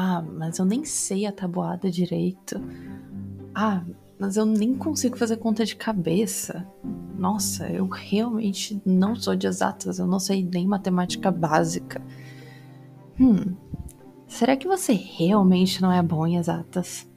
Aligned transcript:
Ah, 0.00 0.22
mas 0.22 0.60
eu 0.60 0.64
nem 0.64 0.84
sei 0.84 1.26
a 1.26 1.32
tabuada 1.32 1.90
direito. 1.90 2.60
Ah, 3.52 3.82
mas 4.16 4.36
eu 4.36 4.46
nem 4.46 4.72
consigo 4.72 5.16
fazer 5.16 5.38
conta 5.38 5.64
de 5.64 5.74
cabeça. 5.74 6.64
Nossa, 7.18 7.68
eu 7.68 7.88
realmente 7.88 8.80
não 8.86 9.16
sou 9.16 9.34
de 9.34 9.48
exatas, 9.48 9.98
eu 9.98 10.06
não 10.06 10.20
sei 10.20 10.44
nem 10.44 10.68
matemática 10.68 11.32
básica. 11.32 12.00
Hum, 13.18 13.56
será 14.28 14.56
que 14.56 14.68
você 14.68 14.92
realmente 14.92 15.82
não 15.82 15.90
é 15.90 16.00
bom 16.00 16.24
em 16.24 16.36
exatas? 16.36 17.07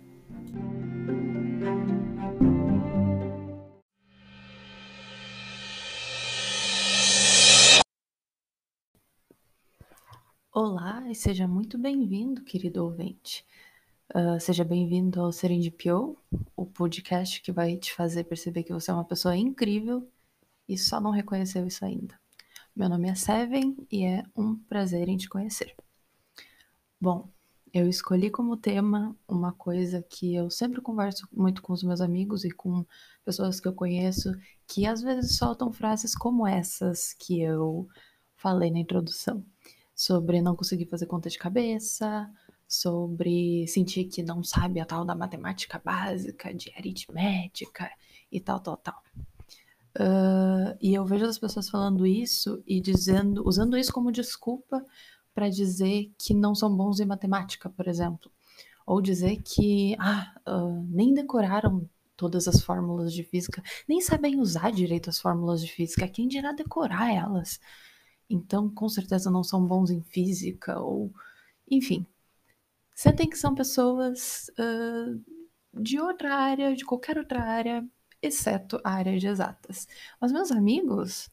E 11.11 11.15
seja 11.15 11.45
muito 11.45 11.77
bem-vindo, 11.77 12.41
querido 12.41 12.85
ouvinte. 12.85 13.45
Uh, 14.15 14.39
seja 14.39 14.63
bem-vindo 14.63 15.19
ao 15.19 15.33
Serendipio, 15.33 16.17
o 16.55 16.65
podcast 16.65 17.41
que 17.41 17.51
vai 17.51 17.75
te 17.75 17.93
fazer 17.93 18.23
perceber 18.23 18.63
que 18.63 18.71
você 18.71 18.91
é 18.91 18.93
uma 18.93 19.03
pessoa 19.03 19.35
incrível 19.35 20.09
e 20.69 20.77
só 20.77 21.01
não 21.01 21.11
reconheceu 21.11 21.67
isso 21.67 21.83
ainda. 21.83 22.17
Meu 22.73 22.87
nome 22.87 23.09
é 23.09 23.15
Seven 23.15 23.75
e 23.91 24.05
é 24.05 24.23
um 24.33 24.55
prazer 24.55 25.09
em 25.09 25.17
te 25.17 25.27
conhecer. 25.27 25.75
Bom, 26.99 27.27
eu 27.73 27.89
escolhi 27.89 28.29
como 28.29 28.55
tema 28.55 29.13
uma 29.27 29.51
coisa 29.51 30.01
que 30.01 30.33
eu 30.33 30.49
sempre 30.49 30.79
converso 30.79 31.27
muito 31.29 31.61
com 31.61 31.73
os 31.73 31.83
meus 31.83 31.99
amigos 31.99 32.45
e 32.45 32.51
com 32.51 32.85
pessoas 33.25 33.59
que 33.59 33.67
eu 33.67 33.73
conheço 33.73 34.31
que 34.65 34.85
às 34.85 35.01
vezes 35.01 35.35
soltam 35.35 35.73
frases 35.73 36.15
como 36.15 36.47
essas 36.47 37.13
que 37.13 37.41
eu 37.41 37.89
falei 38.37 38.71
na 38.71 38.79
introdução 38.79 39.45
sobre 40.01 40.41
não 40.41 40.55
conseguir 40.55 40.87
fazer 40.87 41.05
conta 41.05 41.29
de 41.29 41.37
cabeça, 41.37 42.27
sobre 42.67 43.67
sentir 43.67 44.05
que 44.05 44.23
não 44.23 44.43
sabe 44.43 44.79
a 44.79 44.85
tal 44.85 45.05
da 45.05 45.13
matemática 45.13 45.79
básica, 45.85 46.51
de 46.51 46.73
aritmética 46.75 47.87
e 48.31 48.39
tal, 48.39 48.59
tal, 48.59 48.77
tal. 48.77 49.03
Uh, 49.95 50.75
e 50.81 50.95
eu 50.95 51.05
vejo 51.05 51.25
as 51.25 51.37
pessoas 51.37 51.69
falando 51.69 52.07
isso 52.07 52.63
e 52.65 52.81
dizendo, 52.81 53.47
usando 53.47 53.77
isso 53.77 53.93
como 53.93 54.11
desculpa 54.11 54.83
para 55.35 55.49
dizer 55.49 56.11
que 56.17 56.33
não 56.33 56.55
são 56.55 56.75
bons 56.75 56.99
em 56.99 57.05
matemática, 57.05 57.69
por 57.69 57.87
exemplo, 57.87 58.31
ou 58.87 59.03
dizer 59.03 59.39
que 59.43 59.95
ah, 59.99 60.33
uh, 60.47 60.83
nem 60.89 61.13
decoraram 61.13 61.87
todas 62.17 62.47
as 62.47 62.63
fórmulas 62.63 63.13
de 63.13 63.23
física, 63.23 63.61
nem 63.87 64.01
sabem 64.01 64.39
usar 64.39 64.71
direito 64.71 65.11
as 65.11 65.19
fórmulas 65.19 65.61
de 65.61 65.71
física, 65.71 66.07
quem 66.07 66.27
dirá 66.27 66.53
decorar 66.53 67.13
elas? 67.13 67.59
Então 68.33 68.69
com 68.69 68.89
certeza 68.89 69.29
não 69.29 69.43
são 69.43 69.65
bons 69.65 69.89
em 69.91 70.01
física 70.01 70.79
ou. 70.79 71.11
Enfim. 71.69 72.05
Sentem 72.95 73.29
que 73.29 73.37
são 73.37 73.55
pessoas 73.55 74.51
uh, 74.59 75.81
de 75.81 75.99
outra 75.99 76.35
área, 76.35 76.75
de 76.75 76.85
qualquer 76.85 77.17
outra 77.17 77.41
área, 77.41 77.85
exceto 78.21 78.79
a 78.83 78.91
área 78.91 79.17
de 79.17 79.27
exatas. 79.27 79.87
Mas, 80.19 80.31
meus 80.31 80.51
amigos, 80.51 81.29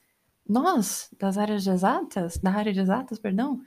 nós, 0.48 1.10
das 1.18 1.36
áreas 1.36 1.62
de 1.62 1.70
exatas, 1.70 2.38
da 2.38 2.50
área 2.50 2.72
de 2.72 2.80
exatas, 2.80 3.18
perdão, 3.18 3.60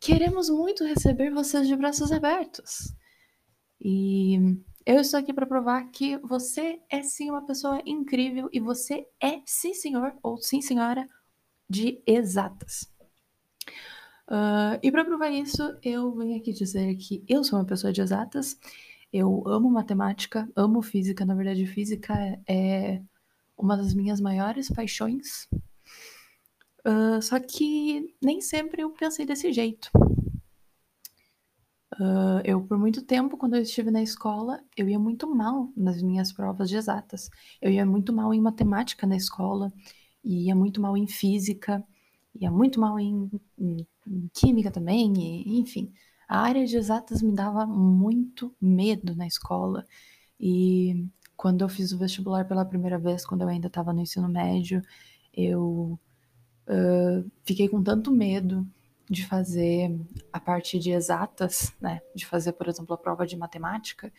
queremos 0.00 0.50
muito 0.50 0.84
receber 0.84 1.30
vocês 1.30 1.68
de 1.68 1.76
braços 1.76 2.10
abertos. 2.10 2.94
E 3.80 4.38
eu 4.84 5.00
estou 5.00 5.20
aqui 5.20 5.32
para 5.32 5.46
provar 5.46 5.90
que 5.90 6.16
você 6.18 6.80
é 6.90 7.02
sim 7.02 7.30
uma 7.30 7.44
pessoa 7.46 7.80
incrível 7.84 8.48
e 8.52 8.60
você 8.60 9.06
é 9.20 9.40
sim 9.44 9.74
senhor 9.74 10.16
ou 10.22 10.38
sim 10.38 10.60
senhora 10.60 11.06
de 11.68 12.02
exatas. 12.06 12.90
Uh, 14.28 14.78
e 14.82 14.90
para 14.90 15.04
provar 15.04 15.30
isso, 15.30 15.62
eu 15.82 16.12
venho 16.14 16.36
aqui 16.36 16.52
dizer 16.52 16.96
que 16.96 17.24
eu 17.28 17.44
sou 17.44 17.58
uma 17.58 17.64
pessoa 17.64 17.92
de 17.92 18.00
exatas. 18.00 18.58
Eu 19.12 19.42
amo 19.46 19.70
matemática, 19.70 20.48
amo 20.56 20.82
física. 20.82 21.24
Na 21.24 21.34
verdade, 21.34 21.66
física 21.66 22.14
é 22.48 23.00
uma 23.56 23.76
das 23.76 23.94
minhas 23.94 24.20
maiores 24.20 24.68
paixões. 24.68 25.48
Uh, 26.86 27.20
só 27.22 27.38
que 27.40 28.14
nem 28.22 28.40
sempre 28.40 28.82
eu 28.82 28.90
pensei 28.90 29.24
desse 29.24 29.52
jeito. 29.52 29.90
Uh, 31.98 32.42
eu, 32.44 32.60
por 32.62 32.78
muito 32.78 33.02
tempo, 33.02 33.38
quando 33.38 33.54
eu 33.54 33.62
estive 33.62 33.90
na 33.90 34.02
escola, 34.02 34.60
eu 34.76 34.88
ia 34.88 34.98
muito 34.98 35.32
mal 35.32 35.72
nas 35.76 36.02
minhas 36.02 36.32
provas 36.32 36.68
de 36.68 36.76
exatas. 36.76 37.30
Eu 37.60 37.70
ia 37.70 37.86
muito 37.86 38.12
mal 38.12 38.34
em 38.34 38.40
matemática 38.40 39.06
na 39.06 39.16
escola 39.16 39.72
ia 40.26 40.54
muito 40.54 40.80
mal 40.80 40.96
em 40.96 41.06
física, 41.06 41.84
ia 42.34 42.50
muito 42.50 42.80
mal 42.80 42.98
em, 42.98 43.30
em, 43.58 43.86
em 44.06 44.30
química 44.34 44.70
também, 44.70 45.12
e, 45.16 45.60
enfim. 45.60 45.92
A 46.28 46.40
área 46.40 46.66
de 46.66 46.76
exatas 46.76 47.22
me 47.22 47.32
dava 47.32 47.64
muito 47.66 48.54
medo 48.60 49.14
na 49.14 49.26
escola. 49.26 49.86
E 50.40 51.06
quando 51.36 51.62
eu 51.62 51.68
fiz 51.68 51.92
o 51.92 51.98
vestibular 51.98 52.46
pela 52.46 52.64
primeira 52.64 52.98
vez, 52.98 53.24
quando 53.24 53.42
eu 53.42 53.48
ainda 53.48 53.68
estava 53.68 53.92
no 53.92 54.00
ensino 54.00 54.28
médio, 54.28 54.82
eu 55.32 55.98
uh, 56.68 57.30
fiquei 57.44 57.68
com 57.68 57.82
tanto 57.82 58.10
medo 58.10 58.66
de 59.08 59.24
fazer 59.24 59.96
a 60.32 60.40
parte 60.40 60.78
de 60.78 60.90
exatas, 60.90 61.72
né, 61.80 62.00
de 62.14 62.26
fazer, 62.26 62.52
por 62.52 62.68
exemplo, 62.68 62.92
a 62.94 62.98
prova 62.98 63.24
de 63.24 63.36
matemática, 63.36 64.12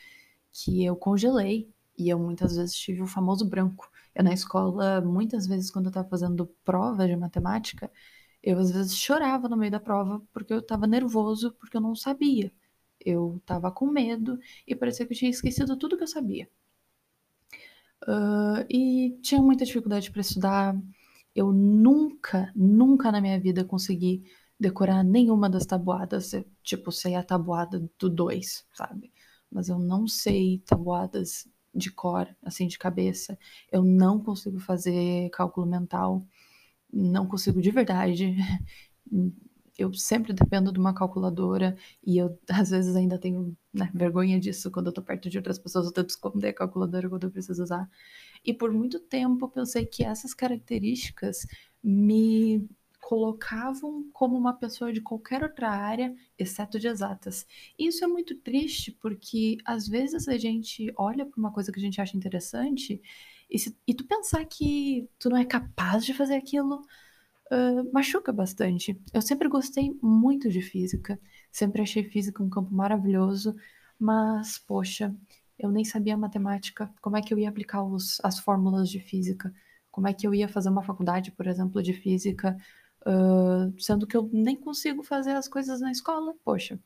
que 0.52 0.86
eu 0.86 0.96
congelei 0.96 1.70
e 1.98 2.10
eu 2.10 2.18
muitas 2.18 2.56
vezes 2.56 2.76
tive 2.76 3.02
o 3.02 3.08
famoso 3.08 3.46
branco. 3.46 3.92
Eu 4.18 4.24
na 4.24 4.34
escola, 4.34 5.00
muitas 5.02 5.46
vezes, 5.48 5.70
quando 5.70 5.86
eu 5.86 5.90
estava 5.90 6.10
fazendo 6.10 6.48
prova 6.66 7.08
de 7.08 7.16
matemática, 7.16 7.92
eu 8.42 8.58
às 8.60 8.72
vezes 8.72 8.98
chorava 8.98 9.48
no 9.48 9.56
meio 9.58 9.72
da 9.72 9.80
prova 9.80 10.22
porque 10.34 10.52
eu 10.54 10.60
estava 10.60 10.88
nervoso, 10.88 11.54
porque 11.54 11.78
eu 11.78 11.82
não 11.82 11.96
sabia. 11.96 12.52
Eu 13.00 13.38
estava 13.38 13.72
com 13.72 13.86
medo 13.88 14.40
e 14.68 14.76
parecia 14.76 15.06
que 15.06 15.14
eu 15.14 15.18
tinha 15.18 15.30
esquecido 15.30 15.78
tudo 15.78 15.98
que 15.98 16.04
eu 16.04 16.08
sabia. 16.08 16.50
Uh, 18.04 18.66
e 18.70 19.20
tinha 19.22 19.40
muita 19.42 19.66
dificuldade 19.66 20.10
para 20.12 20.22
estudar. 20.22 20.76
Eu 21.36 21.52
nunca, 21.54 22.52
nunca 22.56 23.12
na 23.12 23.22
minha 23.22 23.40
vida 23.40 23.64
consegui 23.64 24.24
decorar 24.60 25.04
nenhuma 25.04 25.48
das 25.50 25.66
tabuadas. 25.66 26.34
Eu, 26.34 26.44
tipo, 26.64 26.92
sei 26.92 27.14
a 27.16 27.24
tabuada 27.24 27.88
do 28.00 28.10
2, 28.10 28.66
sabe? 28.74 29.14
Mas 29.52 29.70
eu 29.70 29.78
não 29.78 30.08
sei 30.08 30.60
tabuadas 30.66 31.48
de 31.74 31.92
cor, 31.92 32.28
assim, 32.44 32.68
de 32.68 32.78
cabeça. 32.80 33.38
Eu 33.72 33.84
não 33.84 34.20
consigo 34.24 34.60
fazer 34.60 35.30
cálculo 35.32 35.66
mental, 35.68 36.26
não 36.92 37.28
consigo 37.28 37.62
de 37.62 37.72
verdade. 37.72 38.36
Eu 39.78 39.94
sempre 39.94 40.34
dependo 40.34 40.72
de 40.74 40.80
uma 40.80 40.94
calculadora 40.94 41.78
e 42.04 42.18
eu, 42.18 42.40
às 42.50 42.72
vezes, 42.72 42.96
ainda 42.96 43.20
tenho 43.20 43.56
né, 43.72 43.92
vergonha 43.94 44.40
disso 44.40 44.72
quando 44.72 44.88
eu 44.88 44.94
tô 44.94 45.04
perto 45.04 45.30
de 45.30 45.38
outras 45.38 45.60
pessoas, 45.60 45.86
eu 45.86 45.92
tento 45.92 46.10
esconder 46.10 46.50
a 46.50 46.54
calculadora 46.54 47.08
quando 47.10 47.26
eu 47.26 47.32
preciso 47.32 47.62
usar. 47.64 47.88
E 48.46 48.54
por 48.54 48.72
muito 48.72 49.00
tempo 49.00 49.46
eu 49.46 49.50
pensei 49.50 49.86
que 49.86 50.04
essas 50.04 50.34
características 50.34 51.46
me 51.84 52.68
colocavam 53.08 54.06
como 54.12 54.36
uma 54.36 54.52
pessoa 54.52 54.92
de 54.92 55.00
qualquer 55.00 55.42
outra 55.42 55.70
área, 55.70 56.14
exceto 56.38 56.78
de 56.78 56.90
exatas. 56.90 57.48
Isso 57.80 58.04
é 58.04 58.08
muito 58.08 58.36
triste 58.36 58.92
porque 59.02 59.58
às 59.64 59.88
vezes 59.88 60.28
a 60.28 60.38
gente 60.38 60.92
olha 60.98 61.26
para 61.26 61.40
uma 61.40 61.54
coisa 61.54 61.72
que 61.72 61.80
a 61.80 61.82
gente 61.82 62.02
acha 62.02 62.18
interessante 62.18 63.02
e, 63.50 63.58
se, 63.58 63.74
e 63.88 63.94
tu 63.94 64.06
pensar 64.06 64.44
que 64.44 65.08
tu 65.18 65.30
não 65.30 65.38
é 65.38 65.46
capaz 65.46 66.04
de 66.04 66.14
fazer 66.14 66.36
aquilo 66.36 66.82
uh, 67.50 67.94
machuca 67.94 68.34
bastante. 68.34 69.00
Eu 69.14 69.22
sempre 69.22 69.48
gostei 69.48 69.98
muito 70.02 70.50
de 70.50 70.62
física, 70.62 71.18
sempre 71.50 71.82
achei 71.82 72.04
física 72.04 72.44
um 72.44 72.50
campo 72.50 72.76
maravilhoso, 72.76 73.56
mas 73.98 74.60
poxa, 74.60 75.16
eu 75.58 75.72
nem 75.72 75.86
sabia 75.86 76.18
matemática, 76.18 76.94
como 77.00 77.16
é 77.16 77.22
que 77.22 77.34
eu 77.34 77.40
ia 77.40 77.48
aplicar 77.48 77.86
os, 77.86 78.20
as 78.22 78.38
fórmulas 78.38 78.90
de 78.90 79.00
física? 79.00 79.54
Como 79.90 80.10
é 80.10 80.14
que 80.14 80.28
eu 80.28 80.36
ia 80.36 80.50
fazer 80.50 80.68
uma 80.68 80.84
faculdade, 80.84 81.32
por 81.32 81.48
exemplo, 81.48 81.82
de 81.82 81.94
física 81.94 82.58
Sendo 83.80 84.06
que 84.08 84.18
eu 84.18 84.30
nem 84.34 84.56
consigo 84.56 85.04
fazer 85.04 85.36
as 85.36 85.48
coisas 85.48 85.80
na 85.82 85.92
escola, 85.92 86.34
poxa. 86.44 86.80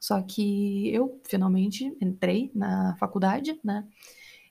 Só 0.00 0.20
que 0.22 0.88
eu 0.94 1.20
finalmente 1.24 1.84
entrei 2.00 2.50
na 2.54 2.96
faculdade, 2.96 3.58
né? 3.62 3.86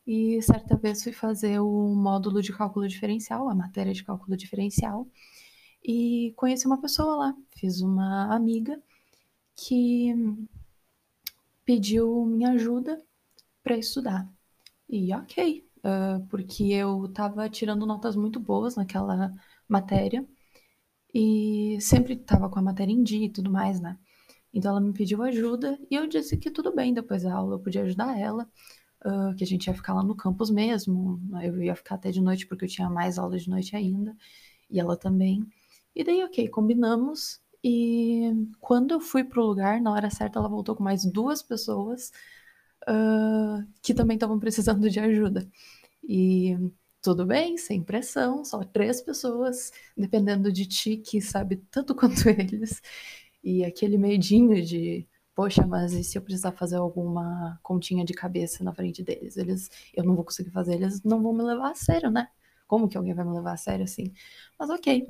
E 0.05 0.41
certa 0.41 0.75
vez 0.77 1.03
fui 1.03 1.13
fazer 1.13 1.59
o 1.59 1.93
módulo 1.95 2.41
de 2.41 2.53
cálculo 2.53 2.87
diferencial, 2.87 3.49
a 3.49 3.55
matéria 3.55 3.93
de 3.93 4.03
cálculo 4.03 4.35
diferencial, 4.35 5.07
e 5.83 6.33
conheci 6.35 6.65
uma 6.65 6.81
pessoa 6.81 7.15
lá. 7.15 7.35
Fiz 7.55 7.81
uma 7.81 8.33
amiga 8.35 8.81
que 9.55 10.13
pediu 11.65 12.25
minha 12.25 12.51
ajuda 12.51 13.01
para 13.63 13.77
estudar. 13.77 14.27
E 14.89 15.13
ok, 15.13 15.67
uh, 15.77 16.25
porque 16.27 16.63
eu 16.65 17.05
estava 17.05 17.49
tirando 17.49 17.85
notas 17.85 18.15
muito 18.15 18.39
boas 18.39 18.75
naquela 18.75 19.33
matéria 19.67 20.25
e 21.13 21.77
sempre 21.81 22.13
estava 22.13 22.49
com 22.49 22.59
a 22.59 22.61
matéria 22.61 22.91
em 22.93 23.03
dia 23.03 23.25
e 23.27 23.29
tudo 23.31 23.51
mais, 23.51 23.79
né? 23.81 23.97
Então 24.53 24.71
ela 24.71 24.81
me 24.81 24.93
pediu 24.93 25.21
ajuda 25.23 25.79
e 25.91 25.95
eu 25.95 26.07
disse 26.07 26.37
que 26.37 26.51
tudo 26.51 26.73
bem, 26.75 26.93
depois 26.93 27.23
da 27.23 27.33
aula 27.35 27.55
eu 27.55 27.59
podia 27.59 27.83
ajudar 27.83 28.17
ela, 28.19 28.49
uh, 29.05 29.35
que 29.35 29.43
a 29.43 29.47
gente 29.47 29.67
ia 29.67 29.73
ficar 29.73 29.93
lá 29.93 30.03
no 30.03 30.15
campus 30.15 30.49
mesmo, 30.49 31.19
eu 31.43 31.61
ia 31.63 31.75
ficar 31.75 31.95
até 31.95 32.11
de 32.11 32.21
noite 32.21 32.47
porque 32.47 32.65
eu 32.65 32.69
tinha 32.69 32.89
mais 32.89 33.17
aulas 33.19 33.43
de 33.43 33.49
noite 33.49 33.75
ainda, 33.75 34.15
e 34.69 34.79
ela 34.79 34.97
também. 34.97 35.45
E 35.95 36.03
daí, 36.03 36.23
ok, 36.23 36.47
combinamos 36.49 37.41
E 37.63 38.31
quando 38.59 38.93
eu 38.93 38.99
fui 39.01 39.23
pro 39.23 39.45
lugar, 39.45 39.81
na 39.81 39.91
hora 39.91 40.09
certa, 40.09 40.39
ela 40.39 40.47
voltou 40.49 40.75
com 40.75 40.83
mais 40.83 41.05
duas 41.05 41.41
pessoas 41.43 42.11
uh, 42.87 43.65
que 43.81 43.93
também 43.93 44.15
estavam 44.15 44.39
precisando 44.39 44.89
de 44.89 44.99
ajuda. 44.99 45.49
E 46.03 46.57
tudo 47.01 47.25
bem, 47.25 47.57
sem 47.57 47.81
pressão, 47.83 48.43
só 48.43 48.63
três 48.63 49.01
pessoas, 49.01 49.71
dependendo 49.95 50.51
de 50.51 50.65
ti, 50.65 50.97
que 50.97 51.21
sabe 51.21 51.57
tanto 51.71 51.95
quanto 51.95 52.27
eles. 52.29 52.81
E 53.43 53.63
aquele 53.63 53.97
medinho 53.97 54.63
de, 54.65 55.07
poxa, 55.35 55.65
mas 55.65 55.93
e 55.93 56.03
se 56.03 56.17
eu 56.17 56.21
precisar 56.21 56.51
fazer 56.51 56.75
alguma 56.77 57.59
continha 57.63 58.03
de 58.05 58.13
cabeça 58.13 58.63
na 58.63 58.73
frente 58.73 59.03
deles? 59.03 59.37
Eles, 59.37 59.69
eu 59.93 60.03
não 60.03 60.15
vou 60.15 60.25
conseguir 60.25 60.51
fazer, 60.51 60.75
eles 60.75 61.03
não 61.03 61.21
vão 61.21 61.33
me 61.33 61.43
levar 61.43 61.71
a 61.71 61.75
sério, 61.75 62.11
né? 62.11 62.27
Como 62.67 62.87
que 62.87 62.97
alguém 62.97 63.13
vai 63.13 63.25
me 63.25 63.33
levar 63.33 63.53
a 63.53 63.57
sério 63.57 63.85
assim? 63.85 64.13
Mas 64.57 64.69
ok. 64.69 65.05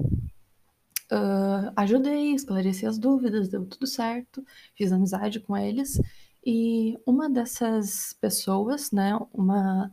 Uh, 1.12 1.74
ajudei, 1.76 2.36
esclareci 2.36 2.86
as 2.86 3.00
dúvidas, 3.00 3.50
deu 3.50 3.66
tudo 3.66 3.88
certo, 3.88 4.46
fiz 4.76 4.92
amizade 4.92 5.40
com 5.40 5.58
eles. 5.58 6.00
E 6.46 6.98
uma 7.06 7.30
dessas 7.30 8.14
pessoas, 8.22 8.92
né, 8.92 9.18
uma, 9.34 9.92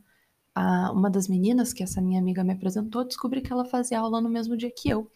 a, 0.57 0.91
uma 0.93 1.11
das 1.11 1.29
meninas 1.29 1.73
que 1.75 1.83
essa 1.83 2.01
minha 2.01 2.19
amiga 2.19 2.43
me 2.43 2.55
apresentou, 2.55 3.05
descobri 3.05 3.43
que 3.43 3.53
ela 3.53 3.67
fazia 3.67 4.01
aula 4.01 4.23
no 4.23 4.31
mesmo 4.31 4.57
dia 4.57 4.71
que 4.71 4.89
eu. 4.89 5.11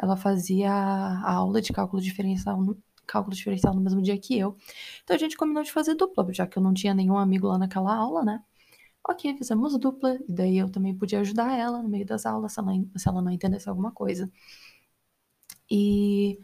Ela 0.00 0.16
fazia 0.16 0.72
a 0.72 1.32
aula 1.32 1.60
de 1.60 1.72
cálculo 1.72 2.00
diferencial 2.00 2.62
no, 2.62 2.78
cálculo 3.06 3.34
diferencial 3.36 3.74
no 3.74 3.80
mesmo 3.80 4.00
dia 4.02 4.16
que 4.18 4.38
eu. 4.38 4.56
Então 5.02 5.16
a 5.16 5.18
gente 5.18 5.36
combinou 5.36 5.64
de 5.64 5.72
fazer 5.72 5.94
dupla, 5.96 6.32
já 6.32 6.46
que 6.46 6.58
eu 6.58 6.62
não 6.62 6.72
tinha 6.72 6.94
nenhum 6.94 7.18
amigo 7.18 7.48
lá 7.48 7.58
naquela 7.58 7.94
aula, 7.94 8.24
né? 8.24 8.42
Ok, 9.08 9.36
fizemos 9.36 9.78
dupla, 9.78 10.18
e 10.28 10.32
daí 10.32 10.58
eu 10.58 10.70
também 10.70 10.96
podia 10.96 11.20
ajudar 11.20 11.58
ela 11.58 11.82
no 11.82 11.88
meio 11.88 12.06
das 12.06 12.26
aulas, 12.26 12.52
se 12.54 12.60
ela, 12.60 12.72
se 12.96 13.08
ela 13.08 13.22
não 13.22 13.30
entendesse 13.32 13.68
alguma 13.68 13.92
coisa. 13.92 14.30
E 15.70 16.38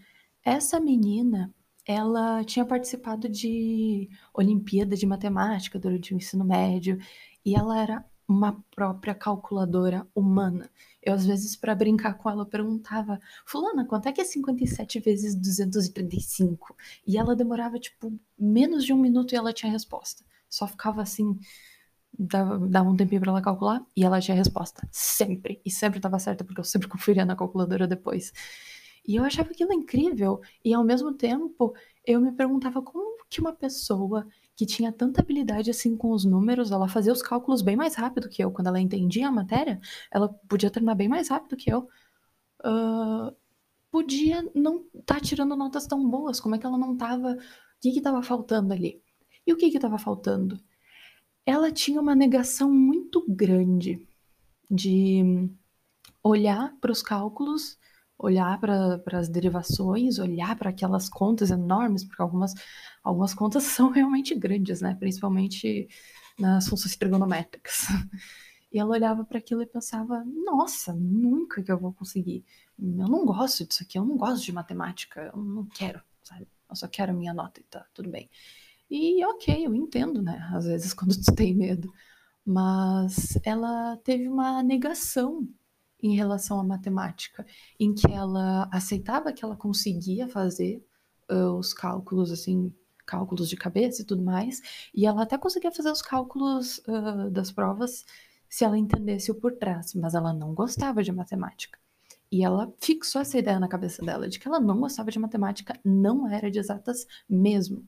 essa 0.45 0.81
menina, 0.81 1.55
ela 1.87 2.45
tinha 2.45 2.65
participado 2.67 3.29
de 3.29 4.09
Olimpíada 4.35 4.97
de 4.97 5.07
Matemática 5.07 5.79
durante 5.79 6.15
o 6.15 6.17
ensino 6.17 6.45
médio, 6.45 6.99
e 7.45 7.55
ela 7.57 7.81
era 7.81 8.05
uma 8.31 8.65
própria 8.71 9.13
calculadora 9.13 10.07
humana. 10.15 10.71
Eu, 11.03 11.15
às 11.15 11.27
vezes, 11.27 11.57
para 11.57 11.75
brincar 11.75 12.15
com 12.15 12.31
ela, 12.31 12.47
perguntava: 12.47 13.21
Fulana, 13.45 13.85
quanto 13.85 14.09
é 14.09 14.13
que 14.13 14.21
é 14.21 14.25
57 14.25 15.01
vezes 15.01 15.35
235? 15.35 16.77
E 17.05 17.19
ela 17.19 17.35
demorava, 17.35 17.77
tipo, 17.81 18.17
menos 18.39 18.85
de 18.85 18.93
um 18.93 18.99
minuto 18.99 19.33
e 19.33 19.37
ela 19.37 19.53
tinha 19.53 19.73
resposta. 19.73 20.25
Só 20.49 20.69
ficava 20.69 21.03
assim, 21.03 21.37
dava, 22.17 22.89
um 22.89 22.97
tempinho 22.97 23.21
para 23.21 23.33
ela 23.33 23.43
calcular 23.43 23.85
e 23.97 24.05
ela 24.05 24.21
tinha 24.21 24.37
resposta. 24.37 24.89
Sempre. 24.93 25.61
E 25.65 25.71
sempre 25.71 25.99
estava 25.99 26.19
certa, 26.21 26.45
porque 26.45 26.61
eu 26.61 26.65
sempre 26.65 26.87
conferia 26.89 27.25
na 27.25 27.35
calculadora 27.35 27.89
depois. 27.89 28.33
E 29.07 29.17
eu 29.17 29.25
achava 29.25 29.51
aquilo 29.51 29.73
incrível. 29.73 30.41
E 30.65 30.73
ao 30.73 30.85
mesmo 30.85 31.13
tempo, 31.13 31.75
eu 32.07 32.21
me 32.21 32.31
perguntava 32.31 32.81
como 32.81 33.25
que 33.29 33.41
uma 33.41 33.53
pessoa 33.53 34.25
que 34.61 34.67
tinha 34.67 34.93
tanta 34.93 35.23
habilidade 35.23 35.71
assim 35.71 35.97
com 35.97 36.11
os 36.13 36.23
números, 36.23 36.71
ela 36.71 36.87
fazia 36.87 37.15
os 37.15 37.23
cálculos 37.23 37.63
bem 37.63 37.77
mais 37.77 37.95
rápido 37.95 38.29
que 38.29 38.45
eu. 38.45 38.51
Quando 38.53 38.67
ela 38.67 38.79
entendia 38.79 39.29
a 39.29 39.33
matéria, 39.33 39.81
ela 40.11 40.29
podia 40.29 40.71
terminar 40.71 40.95
bem 40.97 41.09
mais 41.09 41.31
rápido 41.31 41.57
que 41.57 41.73
eu. 41.73 41.89
Uh, 42.63 43.35
podia 43.91 44.43
não 44.55 44.85
estar 44.95 45.15
tá 45.15 45.21
tirando 45.21 45.57
notas 45.57 45.87
tão 45.87 46.07
boas. 46.11 46.39
Como 46.41 46.55
é 46.55 46.59
que 46.59 46.67
ela 46.67 46.77
não 46.77 46.93
estava? 46.93 47.33
O 47.33 47.39
que 47.81 47.89
estava 47.89 48.23
faltando 48.23 48.75
ali? 48.75 49.03
E 49.47 49.53
o 49.55 49.57
que 49.57 49.65
estava 49.65 49.97
faltando? 49.99 50.61
ela 51.47 51.73
tinha 51.73 51.99
uma 51.99 52.15
negação 52.15 52.71
muito 52.71 53.25
grande 53.27 54.07
de 54.71 55.49
olhar 56.23 56.77
para 56.83 56.93
os 56.93 57.03
cálculos, 57.03 57.79
olhar 58.23 58.61
para 58.61 59.19
as 59.19 59.29
derivações, 59.29 60.19
olhar 60.19 60.57
para 60.57 60.71
aquelas 60.71 61.09
contas 61.09 61.51
enormes, 61.51 62.05
porque 62.05 62.21
algumas, 62.21 62.55
algumas 63.03 63.35
contas 63.35 63.65
são 63.65 63.91
realmente 63.91 64.35
grandes, 64.35 64.81
né? 64.81 64.95
Principalmente 64.95 65.89
nas 66.39 66.69
funções 66.69 66.97
trigonométricas. 66.97 67.87
E 68.73 68.79
ela 68.79 68.91
olhava 68.91 69.25
para 69.25 69.39
aquilo 69.39 69.63
e 69.63 69.67
pensava: 69.67 70.25
nossa, 70.25 70.93
nunca 70.93 71.63
que 71.63 71.73
eu 71.73 71.79
vou 71.79 71.93
conseguir. 71.93 72.45
Eu 72.79 73.09
não 73.09 73.25
gosto 73.27 73.67
disso 73.67 73.83
aqui, 73.83 73.99
eu 73.99 74.05
não 74.05 74.17
gosto 74.17 74.45
de 74.45 74.53
matemática, 74.53 75.31
eu 75.35 75.43
não 75.43 75.67
quero, 75.67 76.01
sabe? 76.23 76.47
Eu 76.69 76.77
só 76.77 76.87
quero 76.87 77.13
a 77.13 77.15
minha 77.15 77.35
nota 77.35 77.61
e 77.61 77.65
tá 77.65 77.85
tudo 77.93 78.09
bem. 78.11 78.31
E 78.91 79.25
ok, 79.25 79.67
eu 79.67 79.75
entendo, 79.75 80.23
né? 80.23 80.49
Às 80.53 80.67
vezes 80.67 80.93
quando 80.95 81.15
tu 81.21 81.35
tem 81.35 81.55
medo. 81.55 81.93
Mas 82.45 83.39
ela 83.45 83.97
teve 83.99 84.29
uma 84.29 84.63
negação 84.63 85.47
em 86.03 86.15
relação 86.15 86.61
à 86.61 86.65
matemática, 86.65 87.47
em 87.79 87.95
que 87.95 88.11
ela 88.11 88.69
aceitava 88.73 89.33
que 89.33 89.45
ela 89.45 89.57
conseguia 89.57 90.29
fazer 90.29 90.85
uh, 91.31 91.53
os 91.59 91.73
cálculos, 91.73 92.31
assim, 92.31 92.73
cálculos 93.07 93.49
de 93.49 93.57
cabeça 93.57 94.03
e 94.03 94.05
tudo 94.05 94.23
mais, 94.23 94.61
e 94.95 95.07
ela 95.07 95.23
até 95.23 95.37
conseguia 95.37 95.73
fazer 95.73 95.91
os 95.91 96.03
cálculos 96.03 96.79
uh, 96.87 97.31
das 97.31 97.51
provas 97.51 98.05
se 98.49 98.65
ela 98.65 98.79
entendesse 98.79 99.31
o 99.31 99.35
por 99.35 99.53
trás, 99.53 99.95
mas 99.95 100.15
ela 100.15 100.33
não 100.33 100.55
gostava 100.55 101.03
de 101.03 101.13
matemática. 101.13 101.79
E 102.33 102.45
ela 102.45 102.73
fixou 102.81 103.21
essa 103.21 103.39
ideia 103.39 103.59
na 103.59 103.69
cabeça 103.69 104.05
dela 104.05 104.29
de 104.29 104.39
que 104.39 104.47
ela 104.47 104.61
não 104.61 104.79
gostava 104.81 105.11
de 105.11 105.19
matemática, 105.19 105.79
não 105.85 106.29
era 106.29 106.51
de 106.51 106.59
exatas 106.59 107.07
mesmo. 107.29 107.81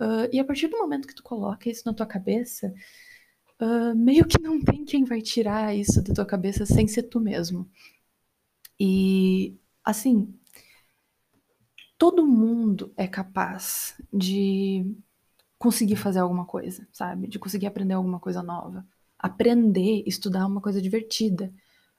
Uh, 0.00 0.28
e 0.32 0.40
a 0.40 0.44
partir 0.44 0.68
do 0.68 0.78
momento 0.78 1.08
que 1.08 1.14
tu 1.14 1.22
coloca 1.22 1.70
isso 1.70 1.82
na 1.86 1.94
tua 1.94 2.06
cabeça, 2.06 2.72
uh, 3.62 3.94
meio 3.94 4.26
que 4.26 4.40
não 4.42 4.60
tem 4.60 4.84
quem 4.84 5.04
vai 5.04 5.22
tirar 5.22 5.74
isso 5.74 6.02
da 6.02 6.12
tua 6.12 6.26
cabeça 6.26 6.66
sem 6.66 6.88
ser 6.88 7.04
tu 7.04 7.20
mesmo. 7.20 7.70
E, 8.78 9.56
assim, 9.84 10.34
todo 11.96 12.26
mundo 12.26 12.92
é 12.96 13.06
capaz 13.06 13.94
de 14.12 14.84
conseguir 15.58 15.94
fazer 15.94 16.18
alguma 16.18 16.44
coisa, 16.44 16.86
sabe? 16.92 17.28
De 17.28 17.38
conseguir 17.38 17.66
aprender 17.66 17.94
alguma 17.94 18.18
coisa 18.18 18.42
nova. 18.42 18.84
Aprender, 19.16 20.02
estudar 20.04 20.40
é 20.40 20.46
uma 20.46 20.60
coisa 20.60 20.82
divertida. 20.82 21.52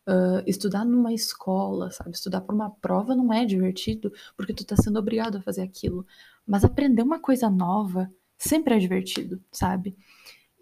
Uh, 0.06 0.44
estudar 0.46 0.84
numa 0.84 1.14
escola, 1.14 1.90
sabe? 1.90 2.12
Estudar 2.12 2.42
para 2.42 2.54
uma 2.54 2.70
prova 2.70 3.16
não 3.16 3.32
é 3.32 3.46
divertido 3.46 4.12
porque 4.36 4.54
tu 4.54 4.66
tá 4.66 4.76
sendo 4.76 5.00
obrigado 5.00 5.38
a 5.38 5.42
fazer 5.42 5.62
aquilo. 5.62 6.06
Mas 6.46 6.66
aprender 6.66 7.02
uma 7.02 7.20
coisa 7.20 7.50
nova 7.50 8.12
sempre 8.38 8.76
é 8.76 8.80
divertido, 8.80 9.42
sabe? 9.50 9.96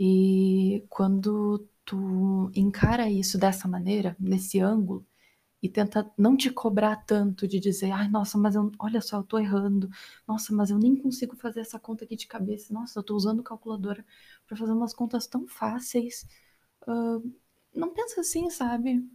E 0.04 0.84
quando 0.90 1.70
tu 1.86 2.50
encara 2.56 3.08
isso 3.08 3.38
dessa 3.38 3.68
maneira, 3.68 4.16
nesse 4.20 4.60
ângulo, 4.60 5.06
e 5.62 5.70
tenta 5.70 6.12
não 6.18 6.36
te 6.38 6.50
cobrar 6.52 6.98
tanto 7.06 7.48
de 7.48 7.60
dizer, 7.60 7.92
ai, 7.92 8.10
nossa, 8.10 8.38
mas 8.38 8.56
eu, 8.56 8.72
olha 8.80 9.00
só, 9.02 9.18
eu 9.20 9.24
tô 9.24 9.38
errando, 9.40 9.90
nossa, 10.28 10.54
mas 10.56 10.72
eu 10.72 10.80
nem 10.80 10.96
consigo 10.96 11.36
fazer 11.36 11.62
essa 11.62 11.80
conta 11.80 12.06
aqui 12.06 12.16
de 12.16 12.28
cabeça, 12.28 12.74
nossa, 12.74 13.00
eu 13.00 13.04
tô 13.04 13.16
usando 13.16 13.44
calculadora 13.44 14.04
para 14.48 14.58
fazer 14.58 14.72
umas 14.74 14.94
contas 14.94 15.28
tão 15.28 15.48
fáceis. 15.48 16.28
Uh, 16.88 17.34
não 17.76 17.94
pensa 17.94 18.22
assim, 18.22 18.50
sabe? 18.50 19.08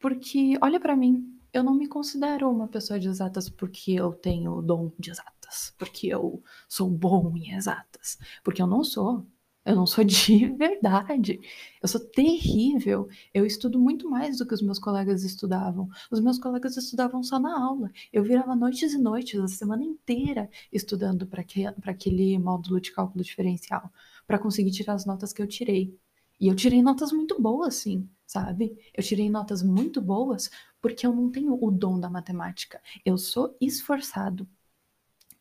Porque, 0.00 0.58
olha 0.62 0.80
para 0.80 0.96
mim, 0.96 1.38
eu 1.52 1.62
não 1.64 1.74
me 1.74 1.88
considero 1.88 2.50
uma 2.50 2.68
pessoa 2.68 2.98
de 3.00 3.08
exatas 3.08 3.48
porque 3.50 3.92
eu 3.92 4.12
tenho 4.12 4.52
o 4.54 4.62
dom 4.62 4.92
de 4.98 5.10
exatas, 5.10 5.74
porque 5.78 6.08
eu 6.08 6.42
sou 6.68 6.90
bom 6.90 7.36
em 7.36 7.54
exatas, 7.54 8.18
porque 8.44 8.62
eu 8.62 8.66
não 8.66 8.84
sou. 8.84 9.26
Eu 9.64 9.74
não 9.76 9.86
sou 9.86 10.04
de 10.04 10.46
verdade. 10.56 11.40
Eu 11.82 11.88
sou 11.88 12.00
terrível. 12.00 13.08
Eu 13.32 13.46
estudo 13.46 13.78
muito 13.78 14.08
mais 14.10 14.38
do 14.38 14.46
que 14.46 14.54
os 14.54 14.60
meus 14.62 14.78
colegas 14.78 15.24
estudavam. 15.24 15.88
Os 16.10 16.20
meus 16.20 16.38
colegas 16.38 16.76
estudavam 16.76 17.22
só 17.22 17.38
na 17.38 17.58
aula. 17.58 17.90
Eu 18.12 18.22
virava 18.22 18.54
noites 18.54 18.92
e 18.92 18.98
noites, 18.98 19.40
a 19.40 19.48
semana 19.48 19.82
inteira, 19.82 20.50
estudando 20.72 21.26
para 21.26 21.40
aquele 21.40 22.38
módulo 22.38 22.80
de 22.80 22.92
cálculo 22.92 23.24
diferencial, 23.24 23.90
para 24.26 24.38
conseguir 24.38 24.70
tirar 24.70 24.94
as 24.94 25.06
notas 25.06 25.32
que 25.32 25.40
eu 25.40 25.46
tirei. 25.46 25.96
E 26.38 26.48
eu 26.48 26.54
tirei 26.54 26.82
notas 26.82 27.12
muito 27.12 27.40
boas, 27.40 27.76
sim, 27.76 28.08
sabe? 28.26 28.76
Eu 28.92 29.02
tirei 29.02 29.30
notas 29.30 29.62
muito 29.62 30.00
boas 30.00 30.50
porque 30.80 31.06
eu 31.06 31.14
não 31.14 31.30
tenho 31.30 31.56
o 31.58 31.70
dom 31.70 31.98
da 31.98 32.10
matemática. 32.10 32.82
Eu 33.04 33.16
sou 33.16 33.56
esforçado. 33.60 34.46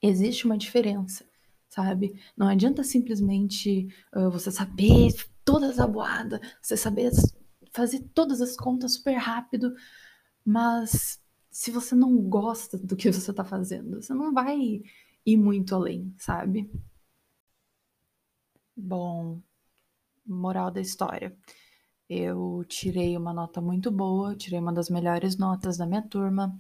Existe 0.02 0.46
uma 0.46 0.58
diferença, 0.58 1.26
sabe? 1.74 2.20
Não 2.38 2.48
adianta 2.48 2.84
simplesmente 2.84 3.88
uh, 4.16 4.30
você 4.30 4.52
saber 4.52 5.12
todas 5.44 5.80
as 5.80 5.90
boadas, 5.90 6.40
você 6.62 6.78
saber 6.78 7.12
fazer 7.74 8.00
todas 8.14 8.42
as 8.42 8.56
contas 8.56 8.94
super 8.94 9.16
rápido, 9.16 9.74
mas 10.46 11.20
se 11.50 11.72
você 11.72 11.96
não 11.96 12.16
gosta 12.22 12.78
do 12.78 12.96
que 12.96 13.12
você 13.12 13.32
está 13.32 13.44
fazendo, 13.44 14.02
você 14.02 14.14
não 14.14 14.32
vai 14.32 14.84
ir 15.26 15.38
muito 15.38 15.74
além, 15.74 16.14
sabe? 16.18 16.70
Bom, 18.76 19.42
moral 20.26 20.70
da 20.70 20.80
história. 20.82 21.36
Eu 22.08 22.64
tirei 22.68 23.18
uma 23.18 23.34
nota 23.34 23.60
muito 23.60 23.90
boa, 23.90 24.36
tirei 24.36 24.60
uma 24.60 24.74
das 24.74 24.90
melhores 24.90 25.38
notas 25.38 25.78
da 25.78 25.88
minha 25.88 26.02
turma, 26.04 26.56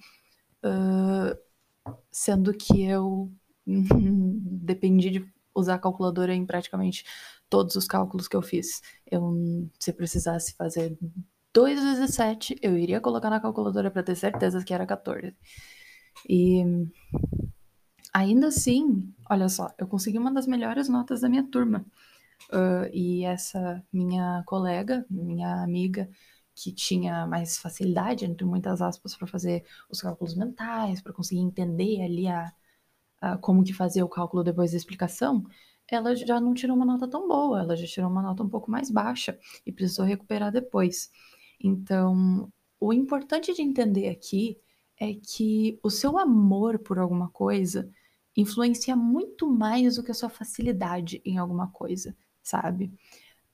uh, 0.65 1.93
sendo 2.11 2.51
que 2.53 2.81
eu 2.81 3.31
dependi 3.65 5.09
de 5.09 5.33
usar 5.55 5.75
a 5.75 5.79
calculadora 5.79 6.33
em 6.33 6.45
praticamente 6.45 7.05
todos 7.49 7.75
os 7.75 7.87
cálculos 7.87 8.27
que 8.27 8.35
eu 8.35 8.41
fiz. 8.41 8.81
Eu, 9.09 9.69
se 9.79 9.93
precisasse 9.93 10.55
fazer 10.55 10.97
2 11.53 11.79
vezes 11.81 12.15
7, 12.15 12.57
eu 12.61 12.77
iria 12.77 12.99
colocar 12.99 13.29
na 13.29 13.39
calculadora 13.39 13.91
para 13.91 14.03
ter 14.03 14.15
certeza 14.15 14.63
que 14.63 14.73
era 14.73 14.85
14. 14.85 15.35
E 16.27 16.63
ainda 18.13 18.47
assim, 18.47 19.13
olha 19.29 19.47
só, 19.49 19.71
eu 19.77 19.87
consegui 19.87 20.17
uma 20.17 20.33
das 20.33 20.47
melhores 20.47 20.89
notas 20.89 21.21
da 21.21 21.29
minha 21.29 21.43
turma. 21.43 21.85
Uh, 22.51 22.89
e 22.91 23.23
essa 23.23 23.83
minha 23.91 24.43
colega, 24.45 25.05
minha 25.09 25.63
amiga, 25.63 26.09
que 26.55 26.71
tinha 26.71 27.25
mais 27.25 27.57
facilidade, 27.57 28.25
entre 28.25 28.45
muitas 28.45 28.81
aspas, 28.81 29.15
para 29.15 29.27
fazer 29.27 29.63
os 29.89 30.01
cálculos 30.01 30.35
mentais, 30.35 31.01
para 31.01 31.13
conseguir 31.13 31.41
entender 31.41 32.01
ali 32.01 32.27
a, 32.27 32.51
como 33.41 33.63
que 33.63 33.73
fazer 33.73 34.03
o 34.03 34.09
cálculo 34.09 34.43
depois 34.43 34.71
da 34.71 34.77
explicação, 34.77 35.43
ela 35.89 36.15
já 36.15 36.39
não 36.39 36.53
tirou 36.53 36.75
uma 36.75 36.85
nota 36.85 37.07
tão 37.07 37.27
boa, 37.27 37.61
ela 37.61 37.75
já 37.75 37.85
tirou 37.85 38.09
uma 38.09 38.21
nota 38.21 38.43
um 38.43 38.49
pouco 38.49 38.71
mais 38.71 38.89
baixa 38.89 39.37
e 39.65 39.71
precisou 39.71 40.05
recuperar 40.05 40.51
depois. 40.51 41.11
Então, 41.59 42.51
o 42.79 42.91
importante 42.91 43.53
de 43.53 43.61
entender 43.61 44.09
aqui 44.09 44.57
é 44.99 45.13
que 45.13 45.79
o 45.83 45.89
seu 45.89 46.17
amor 46.17 46.79
por 46.79 46.99
alguma 46.99 47.29
coisa 47.29 47.89
influencia 48.35 48.95
muito 48.95 49.49
mais 49.49 49.95
do 49.95 50.03
que 50.03 50.11
a 50.11 50.13
sua 50.13 50.29
facilidade 50.29 51.21
em 51.23 51.37
alguma 51.37 51.67
coisa, 51.67 52.15
sabe? 52.41 52.91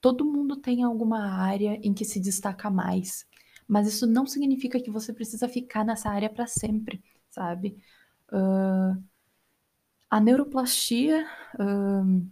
Todo 0.02 0.26
mundo 0.26 0.56
tem 0.56 0.84
alguma 0.84 1.20
área 1.32 1.80
em 1.84 1.94
que 1.94 2.06
se 2.06 2.20
destaca 2.20 2.70
mais, 2.70 3.26
mas 3.68 3.88
isso 3.88 4.08
não 4.08 4.26
significa 4.26 4.80
que 4.80 4.90
você 4.90 5.14
precisa 5.14 5.48
ficar 5.50 5.84
nessa 5.84 6.10
área 6.10 6.30
para 6.30 6.48
sempre, 6.48 7.04
sabe? 7.30 7.78
Uh, 8.32 9.04
a 10.10 10.20
neuroplastia 10.20 11.28
uh, 11.56 12.30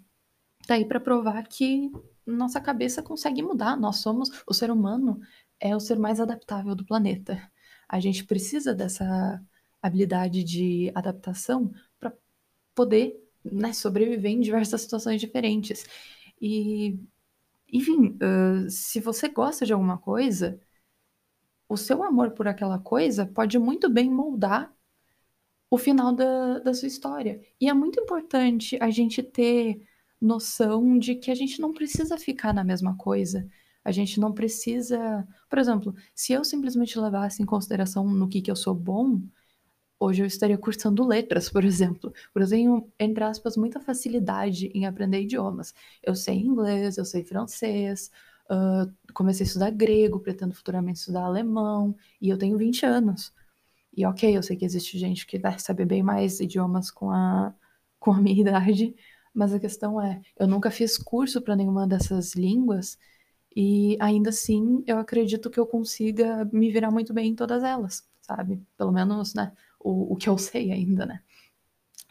tá 0.65 0.75
aí 0.75 0.85
para 0.85 0.99
provar 0.99 1.43
que 1.43 1.91
nossa 2.25 2.59
cabeça 2.59 3.01
consegue 3.01 3.41
mudar. 3.41 3.77
Nós 3.77 3.97
somos, 3.97 4.29
o 4.47 4.53
ser 4.53 4.71
humano 4.71 5.19
é 5.59 5.75
o 5.75 5.79
ser 5.79 5.97
mais 5.97 6.19
adaptável 6.19 6.75
do 6.75 6.85
planeta. 6.85 7.41
A 7.87 7.99
gente 7.99 8.25
precisa 8.25 8.73
dessa 8.73 9.41
habilidade 9.81 10.43
de 10.43 10.91
adaptação 10.93 11.71
para 11.99 12.13
poder 12.75 13.15
né, 13.43 13.71
sobreviver 13.73 14.31
em 14.31 14.41
diversas 14.41 14.81
situações 14.81 15.21
diferentes. 15.21 15.85
E 16.41 16.99
enfim, 17.71 18.17
uh, 18.17 18.69
se 18.69 18.99
você 18.99 19.29
gosta 19.29 19.65
de 19.65 19.73
alguma 19.73 19.97
coisa, 19.97 20.59
o 21.69 21.77
seu 21.77 22.03
amor 22.03 22.31
por 22.31 22.47
aquela 22.47 22.79
coisa 22.79 23.25
pode 23.25 23.59
muito 23.59 23.89
bem 23.89 24.09
moldar 24.09 24.73
o 25.69 25.77
final 25.77 26.13
da, 26.13 26.59
da 26.59 26.73
sua 26.73 26.87
história. 26.87 27.41
E 27.59 27.69
é 27.69 27.73
muito 27.73 27.99
importante 27.99 28.77
a 28.81 28.89
gente 28.89 29.21
ter 29.21 29.81
noção 30.19 30.97
de 30.97 31.15
que 31.15 31.31
a 31.31 31.35
gente 31.35 31.61
não 31.61 31.73
precisa 31.73 32.17
ficar 32.17 32.53
na 32.53 32.63
mesma 32.63 32.95
coisa. 32.97 33.47
A 33.83 33.91
gente 33.91 34.19
não 34.19 34.33
precisa. 34.33 35.27
Por 35.49 35.59
exemplo, 35.59 35.95
se 36.13 36.33
eu 36.33 36.43
simplesmente 36.43 36.99
levasse 36.99 37.41
em 37.41 37.45
consideração 37.45 38.05
no 38.07 38.27
que, 38.27 38.41
que 38.41 38.51
eu 38.51 38.55
sou 38.55 38.73
bom, 38.75 39.21
hoje 39.99 40.23
eu 40.23 40.27
estaria 40.27 40.57
cursando 40.57 41.05
letras, 41.05 41.49
por 41.49 41.63
exemplo. 41.63 42.11
Porque 42.33 42.45
eu 42.45 42.49
tenho, 42.49 42.91
entre 42.99 43.23
aspas, 43.23 43.57
muita 43.57 43.79
facilidade 43.79 44.67
em 44.73 44.85
aprender 44.85 45.21
idiomas. 45.21 45.73
Eu 46.03 46.15
sei 46.15 46.35
inglês, 46.39 46.97
eu 46.97 47.05
sei 47.05 47.23
francês, 47.23 48.11
uh, 48.49 48.91
comecei 49.13 49.45
a 49.45 49.47
estudar 49.47 49.71
grego, 49.71 50.19
pretendo 50.19 50.53
futuramente 50.53 50.99
estudar 50.99 51.23
alemão, 51.23 51.95
e 52.21 52.29
eu 52.29 52.37
tenho 52.37 52.57
20 52.57 52.85
anos. 52.85 53.33
E 53.97 54.05
ok, 54.05 54.37
eu 54.37 54.43
sei 54.43 54.55
que 54.55 54.63
existe 54.65 54.97
gente 54.97 55.25
que 55.27 55.39
vai 55.39 55.59
saber 55.59 55.85
bem 55.85 56.03
mais 56.03 56.39
idiomas 56.39 56.91
com 56.91 57.11
a, 57.11 57.53
com 57.99 58.11
a 58.11 58.21
minha 58.21 58.39
idade, 58.41 58.95
mas 59.33 59.53
a 59.53 59.59
questão 59.59 60.01
é, 60.01 60.21
eu 60.39 60.47
nunca 60.47 60.71
fiz 60.71 60.97
curso 60.97 61.41
para 61.41 61.55
nenhuma 61.55 61.87
dessas 61.87 62.33
línguas, 62.35 62.97
e 63.55 63.97
ainda 63.99 64.29
assim 64.29 64.83
eu 64.87 64.99
acredito 64.99 65.49
que 65.49 65.59
eu 65.59 65.65
consiga 65.65 66.45
me 66.53 66.71
virar 66.71 66.91
muito 66.91 67.13
bem 67.13 67.29
em 67.31 67.35
todas 67.35 67.63
elas, 67.63 68.07
sabe? 68.21 68.61
Pelo 68.77 68.91
menos, 68.91 69.33
né? 69.33 69.51
o, 69.87 70.13
o 70.13 70.15
que 70.15 70.29
eu 70.29 70.37
sei 70.37 70.71
ainda, 70.71 71.05
né? 71.05 71.21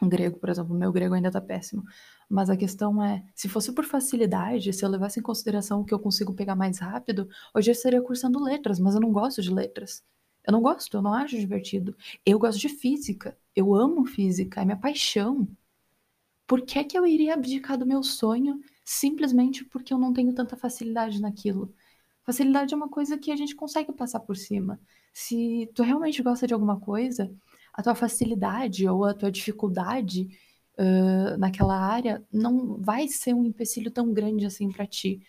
O 0.01 0.07
grego, 0.07 0.37
por 0.37 0.49
exemplo, 0.49 0.75
meu 0.75 0.91
grego 0.91 1.15
ainda 1.15 1.31
tá 1.31 1.41
péssimo. 1.41 1.83
Mas 2.29 2.49
a 2.49 2.57
questão 2.57 3.01
é, 3.03 3.23
se 3.33 3.47
fosse 3.49 3.71
por 3.71 3.85
facilidade, 3.85 4.71
se 4.73 4.83
eu 4.85 4.89
levasse 4.89 5.19
em 5.19 5.23
consideração 5.23 5.81
o 5.81 5.85
que 5.85 5.93
eu 5.93 5.99
consigo 5.99 6.33
pegar 6.33 6.55
mais 6.55 6.79
rápido, 6.79 7.27
hoje 7.55 7.71
eu 7.71 7.73
estaria 7.73 8.01
cursando 8.01 8.43
letras, 8.43 8.79
mas 8.79 8.95
eu 8.95 9.01
não 9.01 9.11
gosto 9.11 9.41
de 9.41 9.51
letras. 9.51 10.03
Eu 10.47 10.53
não 10.53 10.61
gosto, 10.61 10.95
eu 10.95 11.01
não 11.01 11.13
acho 11.13 11.37
divertido. 11.37 11.93
Eu 12.25 12.39
gosto 12.39 12.59
de 12.59 12.69
física. 12.69 13.37
Eu 13.53 13.75
amo 13.75 14.05
física, 14.05 14.61
é 14.61 14.65
minha 14.65 14.77
paixão. 14.77 15.45
Por 16.47 16.61
que, 16.61 16.81
que 16.85 16.97
eu 16.97 17.05
iria 17.05 17.33
abdicar 17.33 17.77
do 17.77 17.85
meu 17.85 18.01
sonho 18.01 18.61
simplesmente 18.85 19.65
porque 19.65 19.93
eu 19.93 19.97
não 19.97 20.13
tenho 20.13 20.33
tanta 20.33 20.55
facilidade 20.55 21.21
naquilo? 21.21 21.73
Facilidade 22.23 22.73
é 22.73 22.77
uma 22.77 22.87
coisa 22.87 23.17
que 23.17 23.31
a 23.31 23.35
gente 23.35 23.55
consegue 23.55 23.91
passar 23.91 24.21
por 24.21 24.37
cima. 24.37 24.79
Se 25.13 25.69
tu 25.75 25.83
realmente 25.83 26.23
gosta 26.23 26.47
de 26.47 26.53
alguma 26.53 26.79
coisa, 26.79 27.29
a 27.73 27.83
tua 27.83 27.95
facilidade 27.95 28.87
ou 28.87 29.03
a 29.03 29.13
tua 29.13 29.31
dificuldade 29.31 30.29
uh, 30.77 31.37
naquela 31.37 31.77
área 31.77 32.25
não 32.31 32.77
vai 32.77 33.07
ser 33.09 33.33
um 33.33 33.43
empecilho 33.43 33.91
tão 33.91 34.13
grande 34.13 34.45
assim 34.45 34.71
para 34.71 34.87
ti. 34.87 35.21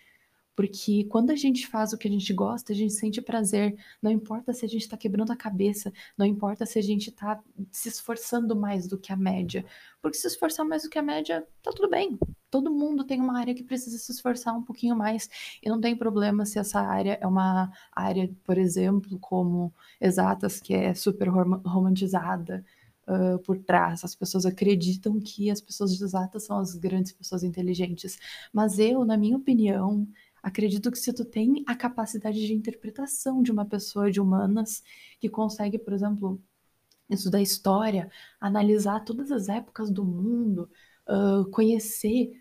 Porque 0.59 1.05
quando 1.05 1.31
a 1.31 1.37
gente 1.37 1.69
faz 1.69 1.93
o 1.93 1.97
que 1.97 2.09
a 2.09 2.11
gente 2.11 2.35
gosta, 2.35 2.73
a 2.73 2.75
gente 2.75 2.93
sente 2.93 3.23
prazer. 3.23 3.77
Não 4.03 4.11
importa 4.11 4.53
se 4.53 4.65
a 4.65 4.69
gente 4.69 4.81
está 4.81 4.97
quebrando 4.97 5.31
a 5.31 5.37
cabeça, 5.37 5.93
não 6.17 6.27
importa 6.27 6.67
se 6.67 6.81
a 6.81 6.83
gente 6.83 7.11
está 7.11 7.41
se 7.71 7.89
esforçando 7.89 8.57
mais 8.57 8.89
do 8.89 8.99
que 8.99 9.13
a 9.13 9.17
média. 9.17 9.65
Porque 10.03 10.19
se 10.19 10.27
esforçar 10.27 10.67
mais 10.67 10.83
do 10.83 10.91
que 10.91 10.99
a 10.99 11.03
média, 11.03 11.47
tá 11.63 11.71
tudo 11.71 11.89
bem. 11.89 12.19
Todo 12.51 12.73
mundo 12.73 13.05
tem 13.05 13.21
uma 13.21 13.39
área 13.39 13.55
que 13.55 13.63
precisa 13.63 13.97
se 13.99 14.11
esforçar 14.11 14.53
um 14.53 14.65
pouquinho 14.65 14.97
mais. 14.97 15.31
E 15.63 15.69
não 15.69 15.81
tem 15.81 15.95
problema 15.95 16.45
se 16.45 16.59
essa 16.59 16.81
área 16.81 17.17
é 17.21 17.27
uma 17.29 17.71
área, 17.93 18.29
por 18.43 18.59
exemplo, 18.59 19.17
como 19.21 19.73
exatas, 20.01 20.59
que 20.59 20.75
é 20.75 20.93
super 20.93 21.29
romantizada. 21.29 22.65
Uh, 23.11 23.39
por 23.39 23.57
trás. 23.57 24.05
As 24.05 24.15
pessoas 24.15 24.45
acreditam 24.45 25.19
que 25.19 25.51
as 25.51 25.63
pessoas 25.63 25.99
exatas 25.99 26.43
são 26.45 26.59
as 26.59 26.75
grandes 26.75 27.11
pessoas 27.11 27.43
inteligentes. 27.43 28.19
Mas 28.53 28.79
eu, 28.79 29.03
na 29.03 29.17
minha 29.17 29.35
opinião, 29.35 30.07
Acredito 30.49 30.91
que 30.91 30.99
se 30.99 31.13
tu 31.13 31.27
tem 31.27 31.63
a 31.67 31.77
capacidade 31.77 32.47
de 32.47 32.55
interpretação 32.55 33.43
de 33.43 33.53
uma 33.53 33.67
pessoa 33.67 34.11
de 34.11 34.19
humanas 34.19 34.83
que 35.21 35.29
consegue, 35.29 35.79
por 35.79 35.93
exemplo, 35.93 36.43
estudar 37.11 37.43
história, 37.43 38.11
analisar 38.41 39.05
todas 39.05 39.31
as 39.31 39.51
épocas 39.51 39.91
do 39.91 40.03
mundo, 40.03 40.71
uh, 41.07 41.49
conhecer, 41.51 42.33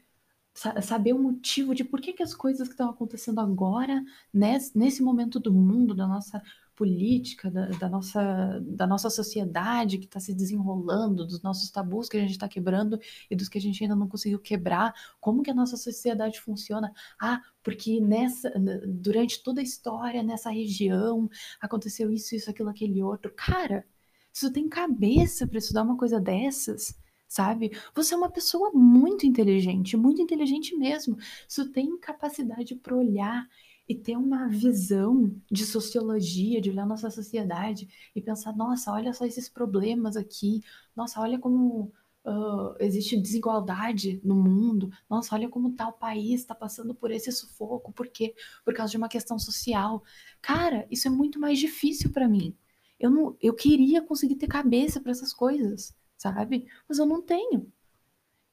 sa 0.53 0.81
saber 0.81 1.11
o 1.11 1.19
motivo 1.19 1.75
de 1.75 1.83
por 1.83 1.99
que, 1.99 2.13
que 2.13 2.23
as 2.23 2.33
coisas 2.33 2.69
que 2.69 2.75
estão 2.75 2.89
acontecendo 2.89 3.41
agora, 3.41 4.01
nesse, 4.33 4.77
nesse 4.77 5.03
momento 5.03 5.37
do 5.37 5.53
mundo, 5.53 5.93
da 5.93 6.07
nossa 6.07 6.41
política, 6.77 7.49
da, 7.49 7.65
da, 7.69 7.89
nossa, 7.89 8.61
da 8.61 8.85
nossa 8.85 9.09
sociedade 9.09 9.97
que 9.97 10.05
está 10.05 10.19
se 10.19 10.31
desenrolando, 10.33 11.25
dos 11.25 11.41
nossos 11.41 11.71
tabus 11.71 12.07
que 12.07 12.15
a 12.15 12.19
gente 12.21 12.31
está 12.31 12.47
quebrando 12.47 12.99
e 13.29 13.35
dos 13.35 13.49
que 13.49 13.57
a 13.57 13.61
gente 13.61 13.83
ainda 13.83 13.95
não 13.95 14.07
conseguiu 14.07 14.39
quebrar, 14.39 14.93
como 15.19 15.41
que 15.41 15.49
a 15.49 15.55
nossa 15.55 15.75
sociedade 15.75 16.39
funciona. 16.39 16.93
Ah, 17.19 17.41
porque 17.63 17.99
nessa, 17.99 18.53
durante 18.87 19.41
toda 19.41 19.59
a 19.59 19.63
história, 19.63 20.21
nessa 20.21 20.51
região, 20.51 21.27
aconteceu 21.59 22.11
isso, 22.11 22.35
isso, 22.35 22.49
aquilo, 22.49 22.69
aquele 22.69 23.01
outro. 23.01 23.33
Cara, 23.35 23.83
se 24.31 24.53
tem 24.53 24.69
cabeça 24.69 25.47
para 25.47 25.57
estudar 25.57 25.81
uma 25.81 25.97
coisa 25.97 26.21
dessas, 26.21 26.95
sabe? 27.27 27.71
Você 27.95 28.13
é 28.13 28.17
uma 28.17 28.29
pessoa 28.29 28.71
muito 28.71 29.25
inteligente, 29.25 29.97
muito 29.97 30.21
inteligente 30.21 30.75
mesmo. 30.75 31.17
Tu 31.53 31.71
tem 31.71 31.97
capacidade 31.97 32.75
para 32.75 32.95
olhar 32.95 33.47
e 33.87 33.95
ter 33.95 34.17
uma 34.17 34.47
visão 34.49 35.33
de 35.49 35.65
sociologia, 35.65 36.59
de 36.59 36.69
olhar 36.69 36.85
nossa 36.85 37.09
sociedade 37.09 37.87
e 38.13 38.21
pensar, 38.21 38.55
nossa, 38.55 38.91
olha 38.91 39.13
só 39.13 39.25
esses 39.25 39.47
problemas 39.47 40.17
aqui, 40.17 40.61
nossa, 40.95 41.21
olha 41.21 41.39
como 41.39 41.93
uh, 42.25 42.75
existe 42.79 43.15
desigualdade 43.15 44.19
no 44.23 44.35
mundo, 44.35 44.91
nossa, 45.09 45.33
olha 45.33 45.47
como 45.47 45.73
tal 45.73 45.93
país 45.93 46.41
está 46.41 46.53
passando 46.53 46.93
por 46.93 47.11
esse 47.11 47.31
sufoco, 47.31 47.93
por 47.93 48.07
quê? 48.07 48.35
Por 48.65 48.73
causa 48.73 48.91
de 48.91 48.97
uma 48.97 49.07
questão 49.07 49.39
social. 49.39 50.03
Cara, 50.41 50.85
isso 50.91 51.07
é 51.07 51.11
muito 51.11 51.39
mais 51.39 51.57
difícil 51.57 52.11
para 52.11 52.27
mim. 52.27 52.55
Eu, 52.99 53.09
não, 53.09 53.37
eu 53.41 53.53
queria 53.53 54.01
conseguir 54.01 54.35
ter 54.35 54.47
cabeça 54.47 54.99
para 54.99 55.11
essas 55.11 55.33
coisas, 55.33 55.95
sabe? 56.17 56.67
Mas 56.89 56.99
eu 56.99 57.05
não 57.05 57.21
tenho. 57.21 57.71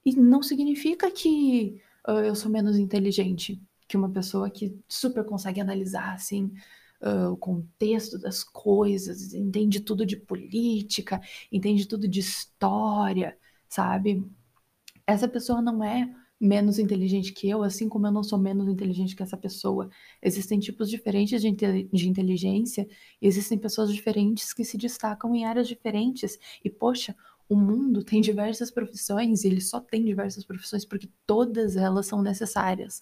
E 0.05 0.15
não 0.15 0.41
significa 0.41 1.11
que 1.11 1.81
uh, 2.07 2.19
eu 2.19 2.35
sou 2.35 2.49
menos 2.49 2.77
inteligente 2.77 3.61
que 3.87 3.97
uma 3.97 4.09
pessoa 4.09 4.49
que 4.49 4.77
super 4.87 5.23
consegue 5.25 5.61
analisar 5.61 6.13
assim 6.13 6.51
uh, 7.01 7.31
o 7.31 7.37
contexto 7.37 8.17
das 8.17 8.43
coisas, 8.43 9.33
entende 9.33 9.79
tudo 9.79 10.05
de 10.05 10.17
política, 10.17 11.21
entende 11.51 11.87
tudo 11.87 12.07
de 12.07 12.19
história, 12.19 13.37
sabe? 13.69 14.25
Essa 15.07 15.27
pessoa 15.27 15.61
não 15.61 15.83
é 15.83 16.09
menos 16.39 16.79
inteligente 16.79 17.31
que 17.31 17.49
eu, 17.49 17.63
assim 17.63 17.87
como 17.87 18.07
eu 18.07 18.11
não 18.11 18.23
sou 18.23 18.37
menos 18.37 18.67
inteligente 18.67 19.15
que 19.15 19.23
essa 19.23 19.37
pessoa. 19.37 19.89
Existem 20.21 20.59
tipos 20.59 20.89
diferentes 20.89 21.41
de, 21.41 21.51
de 21.51 22.09
inteligência, 22.09 22.87
existem 23.21 23.57
pessoas 23.57 23.93
diferentes 23.93 24.53
que 24.53 24.65
se 24.65 24.77
destacam 24.77 25.33
em 25.35 25.45
áreas 25.45 25.67
diferentes. 25.67 26.37
E, 26.63 26.69
poxa, 26.69 27.15
o 27.47 27.55
mundo 27.55 28.03
tem 28.03 28.21
diversas 28.21 28.71
profissões 28.71 29.43
e 29.43 29.47
ele 29.47 29.61
só 29.61 29.79
tem 29.79 30.03
diversas 30.03 30.43
profissões 30.43 30.83
porque 30.85 31.09
todas 31.25 31.75
elas 31.77 32.07
são 32.07 32.21
necessárias. 32.21 33.01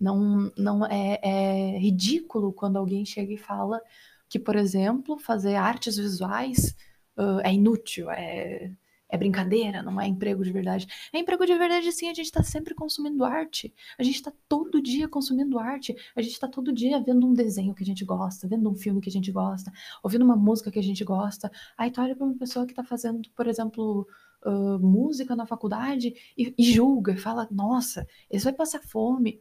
Não, 0.00 0.52
não 0.56 0.84
é, 0.86 1.18
é 1.22 1.78
ridículo 1.78 2.52
quando 2.52 2.76
alguém 2.76 3.04
chega 3.04 3.32
e 3.32 3.38
fala 3.38 3.80
que, 4.28 4.38
por 4.38 4.56
exemplo, 4.56 5.18
fazer 5.18 5.54
artes 5.54 5.96
visuais 5.96 6.76
uh, 7.16 7.40
é 7.42 7.52
inútil, 7.52 8.10
é, 8.10 8.72
é 9.08 9.16
brincadeira, 9.16 9.82
não 9.82 10.00
é 10.00 10.06
emprego 10.06 10.44
de 10.44 10.52
verdade. 10.52 10.86
É 11.12 11.18
emprego 11.18 11.46
de 11.46 11.54
verdade 11.54 11.90
sim, 11.92 12.08
a 12.08 12.14
gente 12.14 12.26
está 12.26 12.42
sempre 12.42 12.74
consumindo 12.74 13.24
arte. 13.24 13.72
A 13.98 14.02
gente 14.02 14.16
está 14.16 14.32
todo 14.48 14.82
dia 14.82 15.08
consumindo 15.08 15.58
arte. 15.58 15.94
A 16.14 16.22
gente 16.22 16.32
está 16.32 16.48
todo 16.48 16.72
dia 16.72 17.00
vendo 17.00 17.26
um 17.26 17.32
desenho 17.32 17.74
que 17.74 17.82
a 17.82 17.86
gente 17.86 18.04
gosta, 18.04 18.48
vendo 18.48 18.68
um 18.68 18.74
filme 18.74 19.00
que 19.00 19.08
a 19.08 19.12
gente 19.12 19.30
gosta, 19.30 19.72
ouvindo 20.02 20.24
uma 20.24 20.36
música 20.36 20.70
que 20.70 20.78
a 20.78 20.82
gente 20.82 21.04
gosta. 21.04 21.50
Aí 21.78 21.90
tu 21.90 22.00
olha 22.00 22.16
para 22.16 22.26
uma 22.26 22.36
pessoa 22.36 22.66
que 22.66 22.72
está 22.72 22.82
fazendo, 22.82 23.28
por 23.34 23.46
exemplo, 23.46 24.06
uh, 24.44 24.78
música 24.80 25.36
na 25.36 25.46
faculdade 25.46 26.14
e, 26.36 26.54
e 26.58 26.72
julga, 26.72 27.16
fala, 27.16 27.48
nossa, 27.50 28.06
esse 28.30 28.44
vai 28.44 28.52
passar 28.52 28.80
fome. 28.80 29.40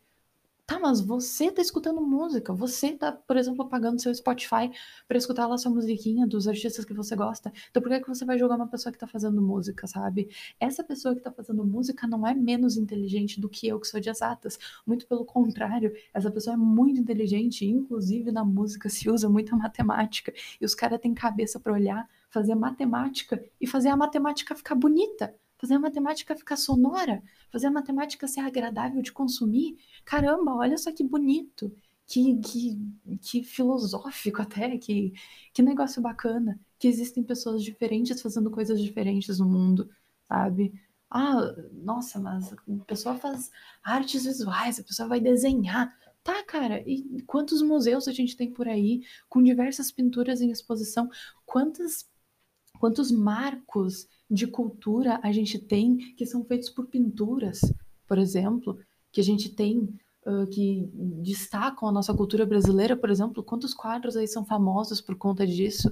Tá, 0.68 0.80
mas 0.80 1.00
você 1.00 1.52
tá 1.52 1.62
escutando 1.62 2.02
música, 2.02 2.52
você 2.52 2.92
tá, 2.98 3.12
por 3.12 3.38
exemplo, 3.38 3.70
pagando 3.70 4.02
seu 4.02 4.14
Spotify 4.16 4.72
para 5.08 5.16
escutar 5.16 5.46
lá 5.46 5.60
sua 5.60 5.72
musiquinha 5.72 6.26
dos 6.26 6.48
artistas 6.48 6.84
que 6.84 6.94
você 6.94 7.16
gosta. 7.16 7.54
Então 7.70 7.84
por 7.84 7.90
que, 7.92 8.00
que 8.00 8.08
você 8.08 8.26
vai 8.26 8.40
jogar 8.40 8.56
uma 8.56 8.68
pessoa 8.68 8.92
que 8.92 8.98
tá 8.98 9.06
fazendo 9.06 9.40
música, 9.44 9.86
sabe? 9.86 10.28
Essa 10.60 10.84
pessoa 10.84 11.14
que 11.14 11.22
tá 11.22 11.32
fazendo 11.32 11.64
música 11.64 12.08
não 12.08 12.26
é 12.26 12.34
menos 12.34 12.78
inteligente 12.78 13.40
do 13.40 13.48
que 13.48 13.68
eu 13.68 13.80
que 13.80 13.86
sou 13.88 14.00
de 14.00 14.10
exatas. 14.10 14.58
Muito 14.88 15.06
pelo 15.08 15.24
contrário, 15.24 15.94
essa 16.12 16.32
pessoa 16.32 16.56
é 16.56 16.58
muito 16.58 17.00
inteligente, 17.00 17.64
inclusive 17.64 18.32
na 18.32 18.44
música 18.44 18.90
se 18.90 19.08
usa 19.08 19.30
muita 19.30 19.56
matemática. 19.56 20.34
E 20.60 20.66
os 20.66 20.74
caras 20.74 21.00
têm 21.00 21.14
cabeça 21.14 21.60
para 21.60 21.74
olhar, 21.74 22.10
fazer 22.28 22.56
matemática 22.56 23.44
e 23.62 23.68
fazer 23.68 23.90
a 23.90 23.98
matemática 23.98 24.56
ficar 24.56 24.74
bonita 24.74 25.32
fazer 25.66 25.74
a 25.74 25.80
matemática 25.80 26.36
ficar 26.36 26.58
sonora, 26.58 27.24
fazer 27.52 27.68
a 27.68 27.72
matemática 27.72 28.28
ser 28.28 28.42
agradável 28.42 29.02
de 29.02 29.12
consumir. 29.12 29.78
Caramba, 30.06 30.54
olha 30.54 30.78
só 30.78 30.92
que 30.92 31.04
bonito, 31.04 31.76
que, 32.06 32.38
que, 32.38 33.18
que 33.20 33.44
filosófico 33.44 34.44
até, 34.44 34.78
que, 34.78 35.12
que 35.52 35.64
negócio 35.64 36.02
bacana, 36.02 36.60
que 36.78 36.88
existem 36.88 37.24
pessoas 37.24 37.64
diferentes 37.64 38.22
fazendo 38.22 38.52
coisas 38.52 38.80
diferentes 38.80 39.40
no 39.40 39.48
mundo, 39.48 39.90
sabe? 40.28 40.72
Ah, 41.10 41.56
nossa, 41.72 42.20
mas 42.20 42.54
a 42.54 42.58
pessoa 42.86 43.18
faz 43.18 43.50
artes 43.84 44.24
visuais, 44.26 44.80
a 44.80 44.84
pessoa 44.84 45.10
vai 45.10 45.20
desenhar. 45.20 45.92
Tá, 46.24 46.44
cara, 46.44 46.84
e 46.88 47.22
quantos 47.24 47.62
museus 47.62 48.08
a 48.08 48.12
gente 48.12 48.36
tem 48.38 48.52
por 48.52 48.68
aí 48.68 49.02
com 49.30 49.42
diversas 49.42 49.92
pinturas 49.92 50.42
em 50.42 50.52
exposição? 50.52 51.10
Quantas, 51.46 52.08
quantos 52.86 53.10
marcos 53.10 54.08
de 54.30 54.46
cultura 54.46 55.20
a 55.24 55.32
gente 55.32 55.58
tem 55.58 55.98
que 56.16 56.24
são 56.24 56.46
feitos 56.46 56.70
por 56.70 56.86
pinturas, 56.86 57.60
por 58.08 58.20
exemplo, 58.20 58.78
que 59.12 59.20
a 59.20 59.24
gente 59.24 59.50
tem 59.50 59.80
uh, 60.24 60.46
que 60.52 60.88
destacam 61.24 61.90
a 61.90 61.92
nossa 61.92 62.14
cultura 62.14 62.46
brasileira, 62.46 62.96
por 62.96 63.10
exemplo, 63.10 63.42
quantos 63.42 63.74
quadros 63.74 64.16
aí 64.16 64.28
são 64.28 64.46
famosos 64.46 65.02
por 65.02 65.16
conta 65.16 65.48
disso? 65.48 65.90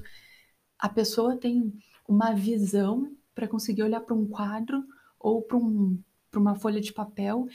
A 0.77 0.87
pessoa 0.87 1.35
tem 1.35 1.73
uma 2.07 2.31
visão 2.31 3.11
para 3.33 3.47
conseguir 3.47 3.81
olhar 3.81 4.01
para 4.01 4.13
um 4.13 4.27
quadro 4.27 4.83
ou 5.19 5.41
para 5.41 5.57
um, 5.57 5.97
uma 6.35 6.53
folha 6.53 6.79
de 6.79 6.93
papel 6.93 7.47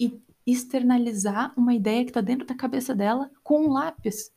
e 0.00 0.18
externalizar 0.46 1.52
uma 1.54 1.74
ideia 1.74 2.02
que 2.02 2.08
está 2.12 2.22
dentro 2.22 2.46
da 2.46 2.54
cabeça 2.54 2.94
dela 2.94 3.30
com 3.42 3.66
um 3.66 3.72
lápis 3.74 4.32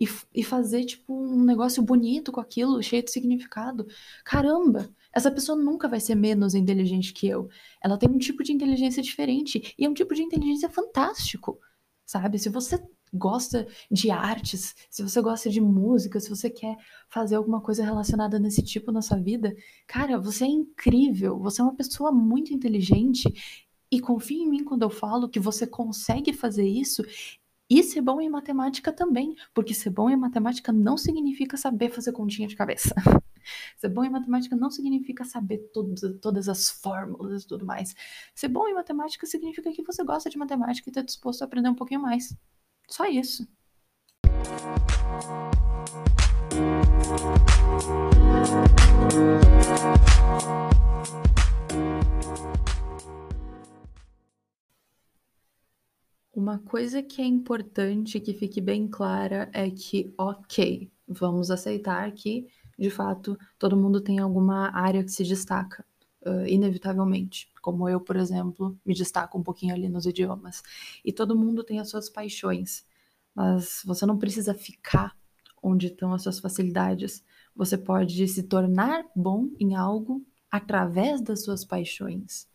e, 0.00 0.06
e 0.34 0.42
fazer 0.44 0.84
tipo 0.84 1.12
um 1.12 1.44
negócio 1.44 1.82
bonito 1.82 2.30
com 2.30 2.40
aquilo, 2.40 2.82
cheio 2.82 3.02
de 3.02 3.10
significado. 3.10 3.86
Caramba, 4.24 4.88
essa 5.12 5.30
pessoa 5.30 5.58
nunca 5.58 5.88
vai 5.88 6.00
ser 6.00 6.14
menos 6.14 6.54
inteligente 6.54 7.12
que 7.12 7.26
eu. 7.26 7.48
Ela 7.82 7.98
tem 7.98 8.08
um 8.08 8.18
tipo 8.18 8.42
de 8.42 8.52
inteligência 8.52 9.02
diferente 9.02 9.74
e 9.78 9.84
é 9.84 9.88
um 9.88 9.94
tipo 9.94 10.14
de 10.14 10.22
inteligência 10.22 10.68
fantástico, 10.68 11.58
sabe? 12.06 12.38
Se 12.38 12.48
você 12.48 12.80
gosta 13.12 13.66
de 13.90 14.10
artes, 14.10 14.74
se 14.90 15.02
você 15.02 15.20
gosta 15.20 15.48
de 15.50 15.60
música, 15.60 16.20
se 16.20 16.28
você 16.28 16.50
quer 16.50 16.76
fazer 17.08 17.36
alguma 17.36 17.60
coisa 17.60 17.82
relacionada 17.82 18.38
nesse 18.38 18.62
tipo 18.62 18.92
na 18.92 19.02
sua 19.02 19.18
vida, 19.18 19.54
cara, 19.86 20.18
você 20.18 20.44
é 20.44 20.48
incrível, 20.48 21.38
você 21.38 21.60
é 21.60 21.64
uma 21.64 21.74
pessoa 21.74 22.12
muito 22.12 22.52
inteligente 22.52 23.32
e 23.90 24.00
confie 24.00 24.42
em 24.42 24.48
mim 24.48 24.64
quando 24.64 24.82
eu 24.82 24.90
falo 24.90 25.28
que 25.28 25.40
você 25.40 25.66
consegue 25.66 26.32
fazer 26.32 26.66
isso 26.66 27.02
e 27.70 27.82
ser 27.82 28.00
bom 28.00 28.20
em 28.20 28.28
matemática 28.28 28.92
também, 28.92 29.34
porque 29.52 29.74
ser 29.74 29.90
bom 29.90 30.08
em 30.08 30.16
matemática 30.16 30.72
não 30.72 30.96
significa 30.96 31.56
saber 31.56 31.90
fazer 31.90 32.12
continha 32.12 32.48
de 32.48 32.56
cabeça. 32.56 32.94
Ser 33.78 33.88
bom 33.88 34.04
em 34.04 34.10
matemática 34.10 34.54
não 34.54 34.70
significa 34.70 35.24
saber 35.24 35.70
todas, 35.72 36.00
todas 36.20 36.50
as 36.50 36.68
fórmulas 36.68 37.44
e 37.44 37.46
tudo 37.46 37.64
mais. 37.64 37.94
Ser 38.34 38.48
bom 38.48 38.68
em 38.68 38.74
matemática 38.74 39.26
significa 39.26 39.72
que 39.72 39.82
você 39.82 40.04
gosta 40.04 40.28
de 40.28 40.36
matemática 40.36 40.86
e 40.86 40.90
está 40.90 41.00
disposto 41.00 41.40
a 41.40 41.46
aprender 41.46 41.70
um 41.70 41.74
pouquinho 41.74 42.02
mais. 42.02 42.36
Só 42.86 43.06
isso. 43.06 43.48
Uma 56.38 56.60
coisa 56.60 57.02
que 57.02 57.20
é 57.20 57.24
importante 57.24 58.20
que 58.20 58.32
fique 58.32 58.60
bem 58.60 58.86
clara 58.86 59.50
é 59.52 59.68
que, 59.68 60.14
ok, 60.16 60.88
vamos 61.08 61.50
aceitar 61.50 62.12
que, 62.12 62.46
de 62.78 62.90
fato, 62.90 63.36
todo 63.58 63.76
mundo 63.76 64.00
tem 64.00 64.20
alguma 64.20 64.70
área 64.72 65.02
que 65.02 65.10
se 65.10 65.24
destaca, 65.24 65.84
uh, 66.24 66.46
inevitavelmente. 66.46 67.50
Como 67.60 67.88
eu, 67.88 68.00
por 68.00 68.14
exemplo, 68.14 68.78
me 68.86 68.94
destaco 68.94 69.36
um 69.36 69.42
pouquinho 69.42 69.74
ali 69.74 69.88
nos 69.88 70.06
idiomas. 70.06 70.62
E 71.04 71.12
todo 71.12 71.36
mundo 71.36 71.64
tem 71.64 71.80
as 71.80 71.90
suas 71.90 72.08
paixões, 72.08 72.86
mas 73.34 73.82
você 73.84 74.06
não 74.06 74.16
precisa 74.16 74.54
ficar 74.54 75.16
onde 75.60 75.88
estão 75.88 76.14
as 76.14 76.22
suas 76.22 76.38
facilidades. 76.38 77.24
Você 77.56 77.76
pode 77.76 78.28
se 78.28 78.44
tornar 78.44 79.04
bom 79.12 79.50
em 79.58 79.74
algo 79.74 80.24
através 80.48 81.20
das 81.20 81.42
suas 81.42 81.64
paixões. 81.64 82.46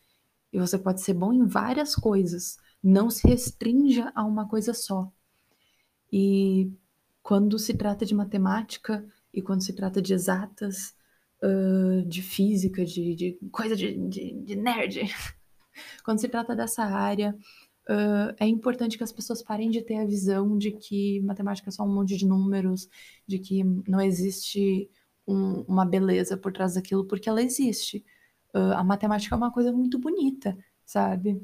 E 0.50 0.58
você 0.58 0.78
pode 0.78 1.02
ser 1.02 1.12
bom 1.12 1.34
em 1.34 1.44
várias 1.44 1.94
coisas 1.94 2.56
não 2.84 3.08
se 3.08 3.26
restrinja 3.26 4.12
a 4.14 4.22
uma 4.22 4.46
coisa 4.46 4.74
só. 4.74 5.10
E 6.12 6.70
quando 7.22 7.58
se 7.58 7.72
trata 7.72 8.04
de 8.04 8.14
matemática 8.14 9.04
e 9.32 9.40
quando 9.40 9.62
se 9.62 9.72
trata 9.72 10.02
de 10.02 10.12
exatas, 10.12 10.94
uh, 11.42 12.06
de 12.06 12.20
física, 12.20 12.84
de, 12.84 13.14
de 13.14 13.38
coisa 13.50 13.74
de, 13.74 13.96
de, 14.08 14.34
de, 14.34 14.56
nerd, 14.56 15.00
quando 16.04 16.20
se 16.20 16.28
trata 16.28 16.54
dessa 16.54 16.84
área, 16.84 17.34
uh, 17.88 18.34
é 18.38 18.46
importante 18.46 18.98
que 18.98 19.04
as 19.04 19.12
pessoas 19.12 19.42
parem 19.42 19.70
de 19.70 19.80
ter 19.80 19.96
a 19.96 20.06
visão 20.06 20.58
de 20.58 20.70
que 20.70 21.22
matemática 21.22 21.70
é 21.70 21.72
só 21.72 21.84
um 21.84 21.94
monte 21.94 22.18
de 22.18 22.26
números, 22.26 22.86
de 23.26 23.38
que 23.38 23.64
não 23.88 24.00
existe 24.00 24.90
um, 25.26 25.62
uma 25.62 25.86
beleza 25.86 26.36
por 26.36 26.52
trás 26.52 26.74
daquilo, 26.74 27.06
porque 27.06 27.30
ela 27.30 27.42
existe. 27.42 28.04
Uh, 28.54 28.74
a 28.74 28.84
matemática 28.84 29.34
é 29.34 29.38
uma 29.38 29.50
coisa 29.50 29.72
muito 29.72 29.98
bonita, 29.98 30.56
sabe? 30.84 31.40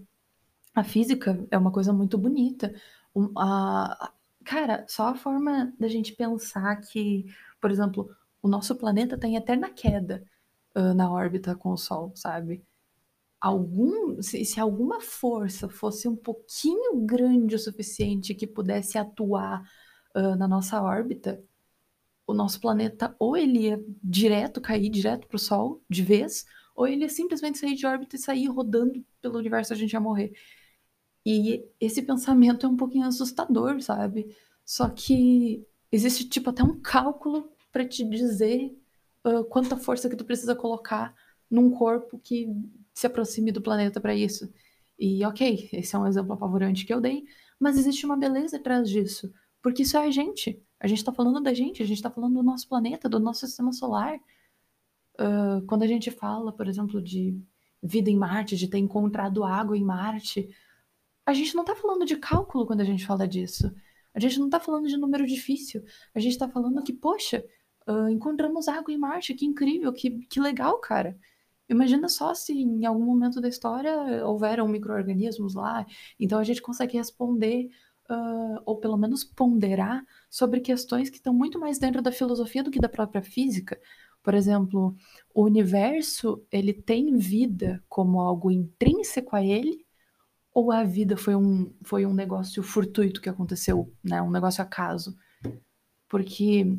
A 0.75 0.85
física 0.85 1.47
é 1.51 1.59
uma 1.59 1.73
coisa 1.73 1.93
muito 1.93 2.17
bonita. 2.17 2.75
Um, 3.15 3.33
a, 3.37 4.13
cara, 4.45 4.85
só 4.89 5.09
a 5.09 5.15
forma 5.15 5.73
da 5.79 5.89
gente 5.89 6.13
pensar 6.13 6.77
que, 6.77 7.27
por 7.61 7.71
exemplo, 7.71 8.11
o 8.43 8.49
nosso 8.49 8.75
planeta 8.77 9.15
está 9.17 9.27
em 9.27 9.37
eterna 9.37 9.71
queda 9.71 10.25
uh, 10.75 10.95
na 10.95 11.11
órbita 11.11 11.55
com 11.55 11.73
o 11.73 11.77
Sol, 11.77 12.13
sabe? 12.15 12.65
Algum, 13.41 14.23
se, 14.23 14.45
se, 14.45 14.61
alguma 14.61 15.01
força 15.01 15.69
fosse 15.69 16.07
um 16.09 16.17
pouquinho 16.17 16.97
grande 17.07 17.55
o 17.55 17.59
suficiente 17.59 18.35
que 18.35 18.47
pudesse 18.47 18.99
atuar 18.99 19.63
uh, 20.15 20.37
na 20.37 20.47
nossa 20.47 20.81
órbita, 20.83 21.43
o 22.27 22.35
nosso 22.35 22.61
planeta 22.61 23.15
ou 23.19 23.37
ele 23.37 23.61
ia 23.61 23.85
direto 24.03 24.61
cair 24.61 24.89
direto 24.89 25.27
para 25.27 25.37
o 25.37 25.39
Sol 25.39 25.83
de 25.89 26.03
vez, 26.03 26.47
ou 26.77 26.87
ele 26.87 27.03
ia 27.03 27.09
simplesmente 27.09 27.59
sair 27.59 27.75
de 27.75 27.87
órbita 27.87 28.17
e 28.17 28.19
sair 28.19 28.47
rodando 28.47 29.05
pelo 29.21 29.39
universo, 29.39 29.73
a 29.73 29.77
gente 29.77 29.93
ia 29.93 30.01
morrer. 30.01 30.33
E 31.25 31.65
esse 31.81 32.03
pensamento 32.03 32.65
é 32.65 32.69
um 32.69 32.77
pouquinho 32.77 33.07
assustador, 33.07 33.81
sabe? 33.81 34.35
Só 34.65 34.89
que 34.89 35.67
existe 35.93 36.29
tipo 36.29 36.51
até 36.51 36.63
um 36.63 36.81
cálculo 36.81 37.51
para 37.73 37.87
te 37.87 38.05
dizer 38.05 38.77
uh, 39.25 39.45
quanta 39.45 39.77
força 39.77 40.09
que 40.09 40.17
tu 40.17 40.25
precisa 40.25 40.55
colocar 40.55 41.15
num 41.51 41.71
corpo 41.71 42.19
que 42.19 42.49
se 42.95 43.07
aproxime 43.07 43.53
do 43.53 43.61
planeta 43.61 44.01
para 44.01 44.15
isso. 44.15 44.53
E 44.99 45.25
ok, 45.25 45.69
esse 45.73 45.95
é 45.95 45.99
um 45.99 46.07
exemplo 46.07 46.33
apavorante 46.33 46.85
que 46.85 46.93
eu 46.93 47.01
dei, 47.01 47.25
mas 47.59 47.79
existe 47.79 48.05
uma 48.05 48.17
beleza 48.17 48.57
atrás 48.57 48.89
disso, 48.89 49.33
porque 49.63 49.83
isso 49.83 49.97
é 49.97 50.07
a 50.07 50.11
gente. 50.11 50.63
A 50.79 50.87
gente 50.87 50.99
está 50.99 51.13
falando 51.13 51.41
da 51.41 51.53
gente, 51.53 51.83
a 51.83 51.87
gente 51.87 51.97
está 51.99 52.11
falando 52.11 52.35
do 52.35 52.43
nosso 52.43 52.69
planeta, 52.69 53.09
do 53.09 53.19
nosso 53.19 53.47
sistema 53.47 53.73
solar. 53.73 54.19
Uh, 55.19 55.65
quando 55.67 55.83
a 55.83 55.87
gente 55.87 56.11
fala, 56.11 56.53
por 56.53 56.67
exemplo, 56.67 57.03
de 57.03 57.39
vida 57.83 58.11
em 58.11 58.17
Marte, 58.17 58.57
de 58.57 58.69
ter 58.69 58.79
encontrado 58.79 59.45
água 59.45 59.77
em 59.77 59.85
Marte, 59.85 60.49
a 61.27 61.33
gente 61.33 61.55
não 61.55 61.63
está 61.63 61.75
falando 61.75 62.05
de 62.05 62.17
cálculo 62.17 62.67
quando 62.67 62.81
a 62.81 62.85
gente 62.85 63.07
fala 63.07 63.27
disso. 63.27 63.73
A 64.15 64.21
gente 64.21 64.39
não 64.39 64.47
está 64.47 64.59
falando 64.59 64.89
de 64.89 64.97
número 64.97 65.27
difícil. 65.27 65.85
A 66.15 66.21
gente 66.21 66.33
está 66.33 66.49
falando 66.49 66.83
que, 66.83 66.93
poxa, 66.93 67.45
uh, 67.87 68.09
encontramos 68.09 68.69
água 68.69 68.93
em 68.93 68.99
Marte, 68.99 69.35
que 69.35 69.47
incrível, 69.47 69.93
que, 69.93 70.11
que 70.27 70.41
legal, 70.41 70.79
cara. 70.79 71.17
Imagina 71.69 72.09
só 72.09 72.35
se 72.35 72.53
em 72.53 72.85
algum 72.85 73.05
momento 73.05 73.41
da 73.41 73.49
história 73.49 74.27
houveram 74.27 74.67
micro-organismos 74.67 75.55
lá, 75.55 75.87
então 76.19 76.41
a 76.41 76.43
gente 76.43 76.61
consegue 76.61 76.99
responder, 76.99 77.71
uh, 78.11 78.61
ou 78.67 78.77
pelo 78.79 78.97
menos 78.97 79.23
ponderar, 79.23 80.05
sobre 80.29 80.59
questões 80.61 81.09
que 81.09 81.19
estão 81.19 81.33
muito 81.33 81.61
mais 81.61 81.79
dentro 81.79 82.03
da 82.03 82.11
filosofia 82.11 82.65
do 82.65 82.73
que 82.73 82.81
da 82.81 82.89
própria 82.89 83.23
física. 83.23 83.81
Por 84.21 84.35
exemplo, 84.35 84.97
o 85.33 85.45
universo, 85.45 86.45
ele 86.51 86.73
tem 86.73 87.17
vida 87.17 87.83
como 87.89 88.21
algo 88.21 88.51
intrínseco 88.51 89.37
a 89.37 89.43
ele, 89.45 89.87
ou 90.53 90.73
a 90.73 90.85
vida 90.85 91.17
foi 91.17 91.35
um, 91.37 91.73
foi 91.83 92.05
um 92.07 92.15
negócio 92.15 92.63
fortuito 92.63 93.21
que 93.21 93.29
aconteceu, 93.29 93.93
né? 94.03 94.21
Um 94.21 94.31
negócio 94.31 94.63
acaso. 94.63 95.17
Porque 96.09 96.79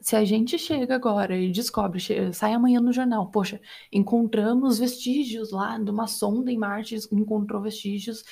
se 0.00 0.16
a 0.16 0.24
gente 0.24 0.58
chega 0.58 0.94
agora 0.94 1.36
e 1.36 1.50
descobre, 1.50 1.98
sai 2.32 2.52
amanhã 2.52 2.80
no 2.80 2.92
jornal, 2.92 3.30
poxa, 3.30 3.60
encontramos 3.92 4.78
vestígios 4.78 5.50
lá 5.50 5.78
de 5.78 5.90
uma 5.90 6.06
sonda 6.06 6.52
em 6.52 6.58
Marte, 6.58 6.96
encontrou 7.10 7.62
vestígios 7.62 8.22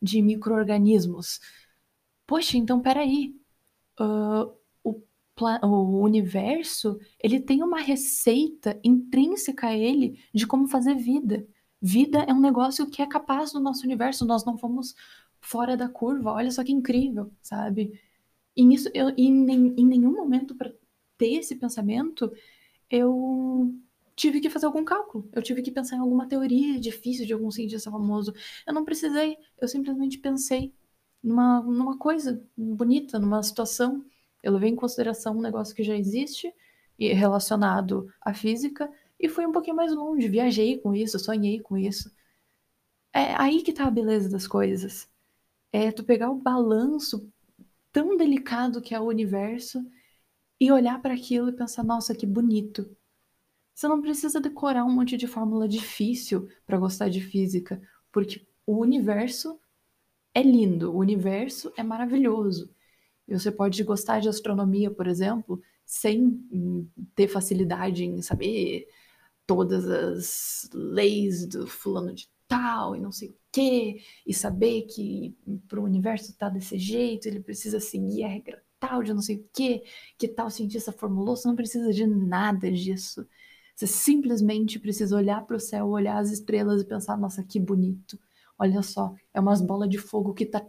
de 0.00 0.20
micro-organismos. 0.22 1.40
Poxa, 2.26 2.56
então 2.56 2.80
peraí. 2.80 3.34
Uh, 4.00 4.52
o 5.62 6.00
universo, 6.00 6.98
ele 7.18 7.40
tem 7.40 7.62
uma 7.62 7.80
receita 7.80 8.78
intrínseca 8.84 9.68
a 9.68 9.76
ele 9.76 10.20
de 10.32 10.46
como 10.46 10.68
fazer 10.68 10.94
vida. 10.94 11.46
Vida 11.82 12.20
é 12.20 12.32
um 12.32 12.40
negócio 12.40 12.88
que 12.88 13.02
é 13.02 13.06
capaz 13.06 13.52
do 13.52 13.60
nosso 13.60 13.84
universo, 13.84 14.24
nós 14.24 14.44
não 14.44 14.56
fomos 14.56 14.94
fora 15.40 15.76
da 15.76 15.88
curva, 15.88 16.32
olha 16.32 16.50
só 16.50 16.62
que 16.62 16.70
incrível, 16.72 17.32
sabe? 17.42 18.00
E 18.56 18.64
nisso, 18.64 18.88
eu, 18.94 19.08
em, 19.16 19.50
em 19.50 19.84
nenhum 19.84 20.12
momento 20.12 20.54
para 20.54 20.72
ter 21.18 21.34
esse 21.34 21.56
pensamento, 21.56 22.32
eu 22.88 23.74
tive 24.14 24.40
que 24.40 24.48
fazer 24.48 24.66
algum 24.66 24.84
cálculo, 24.84 25.28
eu 25.32 25.42
tive 25.42 25.62
que 25.62 25.72
pensar 25.72 25.96
em 25.96 26.00
alguma 26.00 26.28
teoria 26.28 26.78
difícil 26.78 27.26
de 27.26 27.32
algum 27.32 27.50
cientista 27.50 27.90
famoso. 27.90 28.32
Eu 28.66 28.72
não 28.72 28.84
precisei, 28.84 29.36
eu 29.60 29.66
simplesmente 29.66 30.18
pensei 30.18 30.72
numa, 31.22 31.60
numa 31.62 31.98
coisa 31.98 32.40
bonita, 32.56 33.18
numa 33.18 33.42
situação 33.42 34.04
eu 34.42 34.52
levei 34.52 34.70
em 34.70 34.76
consideração 34.76 35.36
um 35.36 35.40
negócio 35.40 35.74
que 35.74 35.84
já 35.84 35.96
existe 35.96 36.52
e 36.98 37.12
relacionado 37.12 38.12
à 38.20 38.34
física 38.34 38.90
e 39.22 39.28
fui 39.28 39.46
um 39.46 39.52
pouquinho 39.52 39.76
mais 39.76 39.94
longe, 39.94 40.28
viajei 40.28 40.78
com 40.78 40.92
isso, 40.92 41.16
sonhei 41.16 41.60
com 41.60 41.78
isso. 41.78 42.12
É 43.14 43.34
aí 43.40 43.62
que 43.62 43.72
tá 43.72 43.86
a 43.86 43.90
beleza 43.90 44.28
das 44.28 44.48
coisas. 44.48 45.08
É 45.72 45.92
tu 45.92 46.02
pegar 46.02 46.30
o 46.30 46.40
balanço 46.40 47.30
tão 47.92 48.16
delicado 48.16 48.82
que 48.82 48.94
é 48.94 49.00
o 49.00 49.04
universo 49.04 49.86
e 50.58 50.72
olhar 50.72 51.00
para 51.00 51.14
aquilo 51.14 51.50
e 51.50 51.52
pensar, 51.52 51.84
nossa, 51.84 52.14
que 52.16 52.26
bonito. 52.26 52.96
Você 53.72 53.86
não 53.86 54.02
precisa 54.02 54.40
decorar 54.40 54.84
um 54.84 54.92
monte 54.92 55.16
de 55.16 55.28
fórmula 55.28 55.68
difícil 55.68 56.48
para 56.66 56.78
gostar 56.78 57.08
de 57.08 57.20
física, 57.20 57.80
porque 58.10 58.44
o 58.66 58.78
universo 58.78 59.58
é 60.34 60.42
lindo, 60.42 60.92
o 60.92 60.98
universo 60.98 61.72
é 61.76 61.82
maravilhoso. 61.82 62.74
E 63.28 63.38
você 63.38 63.52
pode 63.52 63.82
gostar 63.84 64.20
de 64.20 64.28
astronomia, 64.28 64.90
por 64.90 65.06
exemplo, 65.06 65.62
sem 65.84 66.44
ter 67.14 67.28
facilidade 67.28 68.04
em 68.04 68.20
saber 68.20 68.88
todas 69.46 69.88
as 69.88 70.70
leis 70.72 71.46
do 71.46 71.66
fulano 71.66 72.14
de 72.14 72.28
tal 72.48 72.94
e 72.96 73.00
não 73.00 73.12
sei 73.12 73.30
o 73.30 73.36
quê, 73.50 74.02
e 74.26 74.34
saber 74.34 74.82
que 74.82 75.34
para 75.68 75.80
o 75.80 75.84
universo 75.84 76.36
tá 76.36 76.48
desse 76.48 76.78
jeito, 76.78 77.26
ele 77.26 77.40
precisa 77.40 77.80
seguir 77.80 78.24
a 78.24 78.28
regra 78.28 78.62
tal 78.82 79.00
de 79.00 79.14
não 79.14 79.22
sei 79.22 79.36
o 79.36 79.48
quê, 79.52 79.84
que 80.18 80.26
tal 80.26 80.50
cientista 80.50 80.90
formulou, 80.90 81.36
você 81.36 81.46
não 81.46 81.54
precisa 81.54 81.92
de 81.92 82.04
nada 82.04 82.70
disso. 82.70 83.24
Você 83.76 83.86
simplesmente 83.86 84.78
precisa 84.78 85.16
olhar 85.16 85.46
para 85.46 85.56
o 85.56 85.60
céu, 85.60 85.86
olhar 85.86 86.18
as 86.18 86.32
estrelas 86.32 86.82
e 86.82 86.84
pensar, 86.84 87.16
nossa, 87.16 87.44
que 87.44 87.60
bonito. 87.60 88.18
Olha 88.58 88.82
só, 88.82 89.14
é 89.32 89.40
umas 89.40 89.62
bolas 89.62 89.88
de 89.88 89.98
fogo 89.98 90.34
que 90.34 90.44
tá 90.44 90.66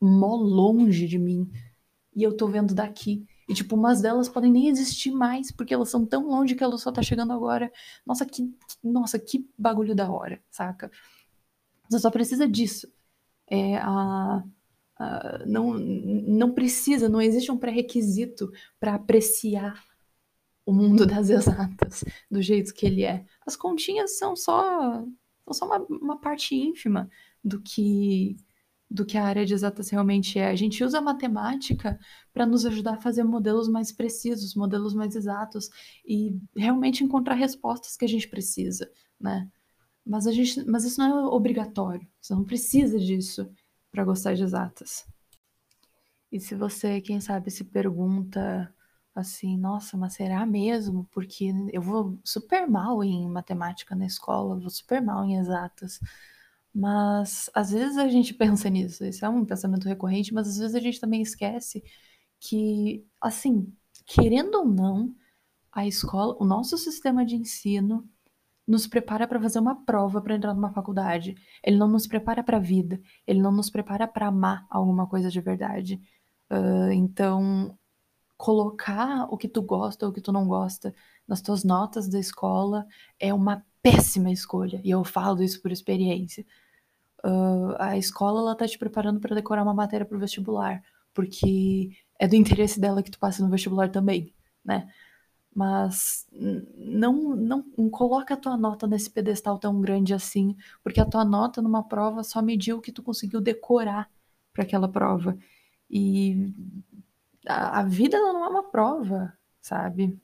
mó 0.00 0.36
longe 0.36 1.08
de 1.08 1.18
mim 1.18 1.50
e 2.14 2.22
eu 2.22 2.36
tô 2.36 2.46
vendo 2.46 2.72
daqui. 2.72 3.26
E, 3.48 3.54
tipo, 3.54 3.76
umas 3.76 4.00
delas 4.00 4.28
podem 4.28 4.50
nem 4.50 4.68
existir 4.68 5.12
mais, 5.12 5.52
porque 5.52 5.72
elas 5.72 5.88
são 5.88 6.04
tão 6.04 6.26
longe 6.26 6.54
que 6.54 6.64
a 6.64 6.66
luz 6.66 6.82
só 6.82 6.90
tá 6.90 7.00
chegando 7.02 7.32
agora. 7.32 7.72
Nossa, 8.04 8.26
que, 8.26 8.52
nossa, 8.82 9.18
que 9.18 9.48
bagulho 9.56 9.94
da 9.94 10.10
hora, 10.10 10.42
saca? 10.50 10.90
Você 11.88 11.98
só 12.00 12.10
precisa 12.10 12.48
disso. 12.48 12.92
É, 13.48 13.76
a, 13.76 14.42
a, 14.98 15.44
não, 15.46 15.74
não 15.74 16.52
precisa, 16.52 17.08
não 17.08 17.20
existe 17.20 17.52
um 17.52 17.56
pré-requisito 17.58 18.50
para 18.80 18.94
apreciar 18.94 19.80
o 20.64 20.72
mundo 20.72 21.06
das 21.06 21.30
exatas 21.30 22.04
do 22.28 22.42
jeito 22.42 22.74
que 22.74 22.84
ele 22.84 23.04
é. 23.04 23.24
As 23.46 23.54
continhas 23.54 24.18
são 24.18 24.34
só, 24.34 25.04
são 25.44 25.52
só 25.52 25.66
uma, 25.66 25.78
uma 25.88 26.20
parte 26.20 26.56
ínfima 26.56 27.08
do 27.44 27.60
que 27.60 28.36
do 28.90 29.04
que 29.04 29.18
a 29.18 29.24
área 29.24 29.44
de 29.44 29.52
exatas 29.52 29.90
realmente 29.90 30.38
é. 30.38 30.48
A 30.48 30.54
gente 30.54 30.82
usa 30.84 30.98
a 30.98 31.02
matemática 31.02 31.98
para 32.32 32.46
nos 32.46 32.64
ajudar 32.64 32.94
a 32.94 33.00
fazer 33.00 33.24
modelos 33.24 33.68
mais 33.68 33.90
precisos, 33.92 34.54
modelos 34.54 34.94
mais 34.94 35.16
exatos 35.16 35.68
e 36.06 36.38
realmente 36.56 37.02
encontrar 37.02 37.34
respostas 37.34 37.96
que 37.96 38.04
a 38.04 38.08
gente 38.08 38.28
precisa, 38.28 38.90
né? 39.20 39.48
Mas 40.04 40.26
a 40.26 40.32
gente, 40.32 40.64
mas 40.64 40.84
isso 40.84 41.00
não 41.00 41.18
é 41.18 41.26
obrigatório. 41.26 42.06
Você 42.20 42.32
não 42.32 42.44
precisa 42.44 42.98
disso 42.98 43.50
para 43.90 44.04
gostar 44.04 44.34
de 44.34 44.44
exatas. 44.44 45.04
E 46.30 46.38
se 46.38 46.54
você, 46.54 47.00
quem 47.00 47.20
sabe, 47.20 47.50
se 47.50 47.64
pergunta 47.64 48.72
assim, 49.14 49.56
nossa, 49.56 49.96
mas 49.96 50.14
será 50.14 50.44
mesmo? 50.44 51.08
Porque 51.10 51.50
eu 51.72 51.80
vou 51.80 52.18
super 52.22 52.68
mal 52.68 53.02
em 53.02 53.28
matemática 53.28 53.96
na 53.96 54.06
escola, 54.06 54.58
vou 54.60 54.70
super 54.70 55.00
mal 55.00 55.24
em 55.24 55.38
exatas. 55.38 55.98
Mas 56.76 57.48
às 57.54 57.70
vezes 57.70 57.96
a 57.96 58.06
gente 58.06 58.34
pensa 58.34 58.68
nisso, 58.68 59.02
isso 59.02 59.24
é 59.24 59.28
um 59.30 59.46
pensamento 59.46 59.88
recorrente, 59.88 60.34
mas 60.34 60.46
às 60.46 60.58
vezes 60.58 60.74
a 60.74 60.80
gente 60.80 61.00
também 61.00 61.22
esquece 61.22 61.82
que, 62.38 63.02
assim, 63.18 63.72
querendo 64.04 64.56
ou 64.56 64.66
não, 64.66 65.14
a 65.72 65.86
escola, 65.86 66.36
o 66.38 66.44
nosso 66.44 66.76
sistema 66.76 67.24
de 67.24 67.34
ensino 67.34 68.06
nos 68.66 68.86
prepara 68.86 69.26
para 69.26 69.40
fazer 69.40 69.58
uma 69.58 69.86
prova 69.86 70.20
para 70.20 70.34
entrar 70.34 70.52
numa 70.52 70.70
faculdade. 70.70 71.34
Ele 71.64 71.78
não 71.78 71.88
nos 71.88 72.06
prepara 72.06 72.42
para 72.42 72.58
a 72.58 72.60
vida, 72.60 73.00
ele 73.26 73.40
não 73.40 73.52
nos 73.52 73.70
prepara 73.70 74.06
para 74.06 74.26
amar 74.26 74.66
alguma 74.68 75.06
coisa 75.06 75.30
de 75.30 75.40
verdade. 75.40 75.98
Uh, 76.50 76.92
então, 76.92 77.74
colocar 78.36 79.26
o 79.30 79.38
que 79.38 79.48
tu 79.48 79.62
gosta 79.62 80.04
ou 80.04 80.12
o 80.12 80.14
que 80.14 80.20
tu 80.20 80.30
não 80.30 80.46
gosta 80.46 80.94
nas 81.26 81.40
tuas 81.40 81.64
notas 81.64 82.06
da 82.06 82.18
escola 82.18 82.86
é 83.18 83.32
uma 83.32 83.64
péssima 83.82 84.30
escolha. 84.30 84.78
E 84.84 84.90
eu 84.90 85.02
falo 85.04 85.42
isso 85.42 85.62
por 85.62 85.72
experiência 85.72 86.44
uh, 87.26 87.76
a 87.78 87.96
escola 87.96 88.40
ela 88.40 88.56
tá 88.56 88.66
te 88.66 88.78
preparando 88.78 89.20
para 89.20 89.34
decorar 89.34 89.62
uma 89.62 89.74
matéria 89.74 90.06
para 90.06 90.16
o 90.16 90.20
vestibular, 90.20 90.82
porque 91.12 91.90
é 92.18 92.28
do 92.28 92.36
interesse 92.36 92.80
dela 92.80 93.02
que 93.02 93.10
tu 93.10 93.18
passe 93.18 93.42
no 93.42 93.50
vestibular 93.50 93.90
também, 93.90 94.32
né? 94.64 94.88
Mas 95.54 96.26
não, 96.32 97.34
não, 97.34 97.64
não 97.76 97.90
coloca 97.90 98.34
a 98.34 98.36
tua 98.36 98.56
nota 98.56 98.86
nesse 98.86 99.10
pedestal 99.10 99.58
tão 99.58 99.80
grande 99.80 100.12
assim, 100.12 100.54
porque 100.82 101.00
a 101.00 101.06
tua 101.06 101.24
nota 101.24 101.62
numa 101.62 101.82
prova 101.82 102.22
só 102.22 102.42
mediu 102.42 102.76
o 102.76 102.80
que 102.80 102.92
tu 102.92 103.02
conseguiu 103.02 103.40
decorar 103.40 104.10
para 104.52 104.64
aquela 104.64 104.88
prova. 104.88 105.36
E 105.90 106.52
a, 107.46 107.80
a 107.80 107.84
vida 107.84 108.18
não 108.18 108.44
é 108.44 108.48
uma 108.48 108.64
prova, 108.64 109.32
sabe? 109.62 110.18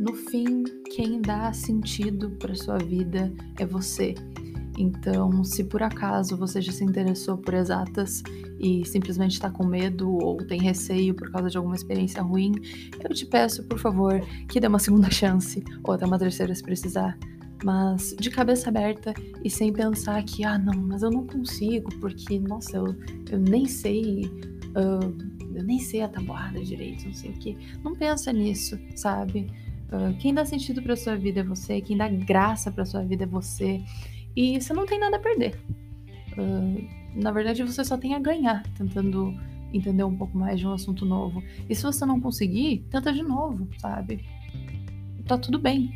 No 0.00 0.14
fim, 0.14 0.64
quem 0.98 1.20
dá 1.20 1.52
sentido 1.52 2.28
para 2.40 2.56
sua 2.56 2.76
vida 2.76 3.32
é 3.56 3.64
você. 3.64 4.16
Então, 4.76 5.44
se 5.44 5.62
por 5.62 5.80
acaso 5.80 6.36
você 6.36 6.60
já 6.60 6.72
se 6.72 6.82
interessou 6.82 7.38
por 7.38 7.54
exatas 7.54 8.20
e 8.58 8.84
simplesmente 8.84 9.34
está 9.34 9.48
com 9.48 9.64
medo 9.64 10.10
ou 10.10 10.38
tem 10.38 10.60
receio 10.60 11.14
por 11.14 11.30
causa 11.30 11.50
de 11.50 11.56
alguma 11.56 11.76
experiência 11.76 12.20
ruim, 12.20 12.50
eu 13.08 13.14
te 13.14 13.24
peço, 13.26 13.62
por 13.62 13.78
favor, 13.78 14.20
que 14.48 14.58
dê 14.58 14.66
uma 14.66 14.80
segunda 14.80 15.08
chance 15.14 15.62
ou 15.84 15.94
até 15.94 16.04
uma 16.04 16.18
terceira 16.18 16.52
se 16.52 16.64
precisar. 16.64 17.16
Mas 17.62 18.16
de 18.18 18.28
cabeça 18.28 18.68
aberta 18.68 19.14
e 19.44 19.48
sem 19.48 19.72
pensar 19.72 20.20
que, 20.24 20.42
ah, 20.42 20.58
não, 20.58 20.74
mas 20.74 21.04
eu 21.04 21.12
não 21.12 21.24
consigo, 21.24 21.94
porque, 22.00 22.40
nossa, 22.40 22.76
eu, 22.76 22.86
eu 23.30 23.38
nem 23.38 23.66
sei. 23.66 24.24
Uh, 24.70 25.28
eu 25.54 25.62
nem 25.62 25.78
sei 25.78 26.02
a 26.02 26.08
tabuada 26.08 26.60
direito, 26.60 27.04
não 27.04 27.14
sei 27.14 27.30
o 27.30 27.34
que. 27.34 27.56
Não 27.84 27.94
pensa 27.94 28.32
nisso, 28.32 28.76
sabe? 28.96 29.48
Uh, 29.90 30.16
quem 30.18 30.34
dá 30.34 30.44
sentido 30.44 30.82
para 30.82 30.96
sua 30.96 31.16
vida 31.16 31.40
é 31.40 31.42
você, 31.42 31.80
quem 31.80 31.96
dá 31.96 32.08
graça 32.08 32.70
para 32.70 32.84
sua 32.84 33.02
vida 33.02 33.24
é 33.24 33.26
você. 33.26 33.82
E 34.36 34.60
você 34.60 34.72
não 34.72 34.86
tem 34.86 34.98
nada 34.98 35.16
a 35.16 35.20
perder. 35.20 35.58
Na 37.14 37.32
verdade, 37.32 37.62
você 37.64 37.84
só 37.84 37.96
tem 37.96 38.14
a 38.14 38.18
ganhar 38.20 38.62
tentando 38.76 39.34
entender 39.72 40.04
um 40.04 40.16
pouco 40.16 40.38
mais 40.38 40.60
de 40.60 40.66
um 40.66 40.72
assunto 40.72 41.04
novo. 41.04 41.42
E 41.68 41.74
se 41.74 41.82
você 41.82 42.06
não 42.06 42.20
conseguir, 42.20 42.86
tenta 42.90 43.12
de 43.12 43.22
novo, 43.22 43.68
sabe? 43.78 44.24
Tá 45.26 45.36
tudo 45.36 45.58
bem. 45.58 45.92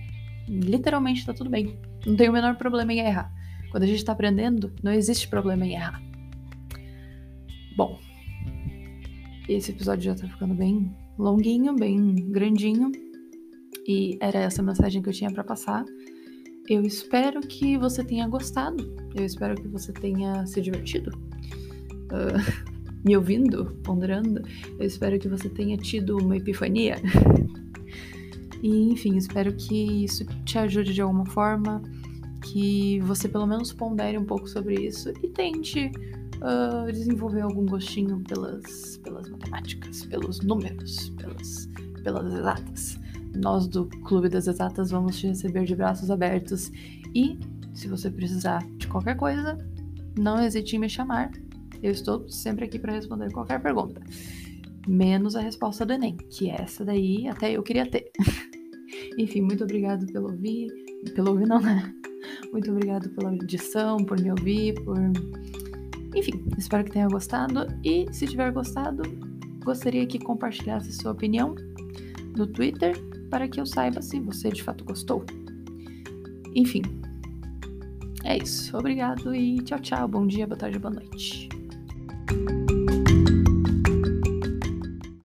Literalmente 0.48 1.24
tá 1.24 1.32
tudo 1.32 1.48
bem. 1.48 1.78
Não 2.04 2.16
tem 2.16 2.28
o 2.28 2.32
menor 2.32 2.56
problema 2.56 2.92
em 2.92 2.98
errar. 2.98 3.32
Quando 3.70 3.84
a 3.84 3.86
gente 3.86 4.04
tá 4.04 4.12
aprendendo, 4.12 4.72
não 4.82 4.92
existe 4.92 5.28
problema 5.28 5.64
em 5.64 5.74
errar. 5.74 6.02
Bom, 7.76 7.98
esse 9.48 9.70
episódio 9.70 10.04
já 10.04 10.14
tá 10.14 10.28
ficando 10.28 10.54
bem 10.54 10.94
longuinho, 11.16 11.74
bem 11.76 12.14
grandinho. 12.30 12.90
E 13.86 14.16
era 14.20 14.38
essa 14.40 14.62
mensagem 14.62 15.02
que 15.02 15.08
eu 15.08 15.12
tinha 15.12 15.30
para 15.30 15.44
passar. 15.44 15.84
Eu 16.68 16.82
espero 16.82 17.40
que 17.40 17.76
você 17.76 18.04
tenha 18.04 18.28
gostado. 18.28 18.94
Eu 19.14 19.24
espero 19.24 19.60
que 19.60 19.68
você 19.68 19.92
tenha 19.92 20.46
se 20.46 20.60
divertido. 20.60 21.10
Uh, 22.10 22.72
me 23.04 23.16
ouvindo, 23.16 23.76
ponderando, 23.82 24.42
eu 24.78 24.86
espero 24.86 25.18
que 25.18 25.28
você 25.28 25.48
tenha 25.48 25.76
tido 25.76 26.16
uma 26.18 26.36
epifania. 26.36 26.96
e, 28.62 28.92
enfim, 28.92 29.16
espero 29.16 29.52
que 29.54 30.04
isso 30.04 30.24
te 30.44 30.58
ajude 30.58 30.94
de 30.94 31.02
alguma 31.02 31.26
forma, 31.26 31.82
que 32.42 33.00
você 33.00 33.28
pelo 33.28 33.46
menos 33.46 33.72
pondere 33.72 34.16
um 34.16 34.24
pouco 34.24 34.48
sobre 34.48 34.74
isso 34.86 35.12
e 35.22 35.28
tente 35.28 35.90
uh, 36.38 36.90
desenvolver 36.92 37.40
algum 37.40 37.66
gostinho 37.66 38.20
pelas, 38.20 38.98
pelas 38.98 39.28
matemáticas, 39.28 40.04
pelos 40.06 40.40
números, 40.40 41.10
pelas, 41.10 41.68
pelas 42.02 42.32
exatas. 42.32 42.98
Nós 43.34 43.66
do 43.66 43.86
Clube 43.86 44.28
das 44.28 44.46
Exatas 44.46 44.90
vamos 44.90 45.18
te 45.18 45.26
receber 45.26 45.64
de 45.64 45.74
braços 45.74 46.10
abertos 46.10 46.70
e, 47.14 47.38
se 47.72 47.88
você 47.88 48.10
precisar 48.10 48.66
de 48.76 48.86
qualquer 48.86 49.16
coisa, 49.16 49.56
não 50.18 50.42
hesite 50.42 50.76
em 50.76 50.78
me 50.78 50.88
chamar. 50.88 51.30
Eu 51.82 51.92
estou 51.92 52.28
sempre 52.28 52.64
aqui 52.66 52.78
para 52.78 52.92
responder 52.92 53.32
qualquer 53.32 53.60
pergunta. 53.60 54.00
Menos 54.86 55.34
a 55.36 55.40
resposta 55.40 55.86
do 55.86 55.92
Enem, 55.92 56.16
que 56.16 56.50
essa 56.50 56.84
daí 56.84 57.26
até 57.28 57.52
eu 57.52 57.62
queria 57.62 57.88
ter. 57.88 58.10
Enfim, 59.18 59.40
muito 59.40 59.64
obrigado 59.64 60.06
pelo 60.12 60.30
ouvir. 60.30 60.68
Pelo 61.14 61.30
ouvir, 61.30 61.46
não, 61.46 61.60
né? 61.60 61.92
Muito 62.52 62.70
obrigado 62.70 63.08
pela 63.10 63.34
edição, 63.34 63.96
por 63.98 64.20
me 64.20 64.30
ouvir, 64.30 64.74
por. 64.84 64.98
Enfim, 66.14 66.44
espero 66.58 66.84
que 66.84 66.92
tenha 66.92 67.08
gostado. 67.08 67.66
E 67.82 68.06
se 68.12 68.26
tiver 68.26 68.52
gostado, 68.52 69.02
gostaria 69.64 70.06
que 70.06 70.18
compartilhasse 70.18 70.92
sua 70.92 71.12
opinião 71.12 71.54
no 72.36 72.46
Twitter 72.46 72.96
para 73.30 73.48
que 73.48 73.60
eu 73.60 73.66
saiba 73.66 74.02
se 74.02 74.20
você 74.20 74.50
de 74.50 74.62
fato 74.62 74.84
gostou. 74.84 75.24
Enfim, 76.54 76.82
é 78.24 78.36
isso. 78.38 78.76
Obrigado 78.76 79.34
e 79.34 79.60
tchau, 79.62 79.80
tchau. 79.80 80.08
Bom 80.08 80.26
dia, 80.26 80.46
boa 80.46 80.58
tarde, 80.58 80.78
boa 80.78 80.94
noite. 80.94 81.48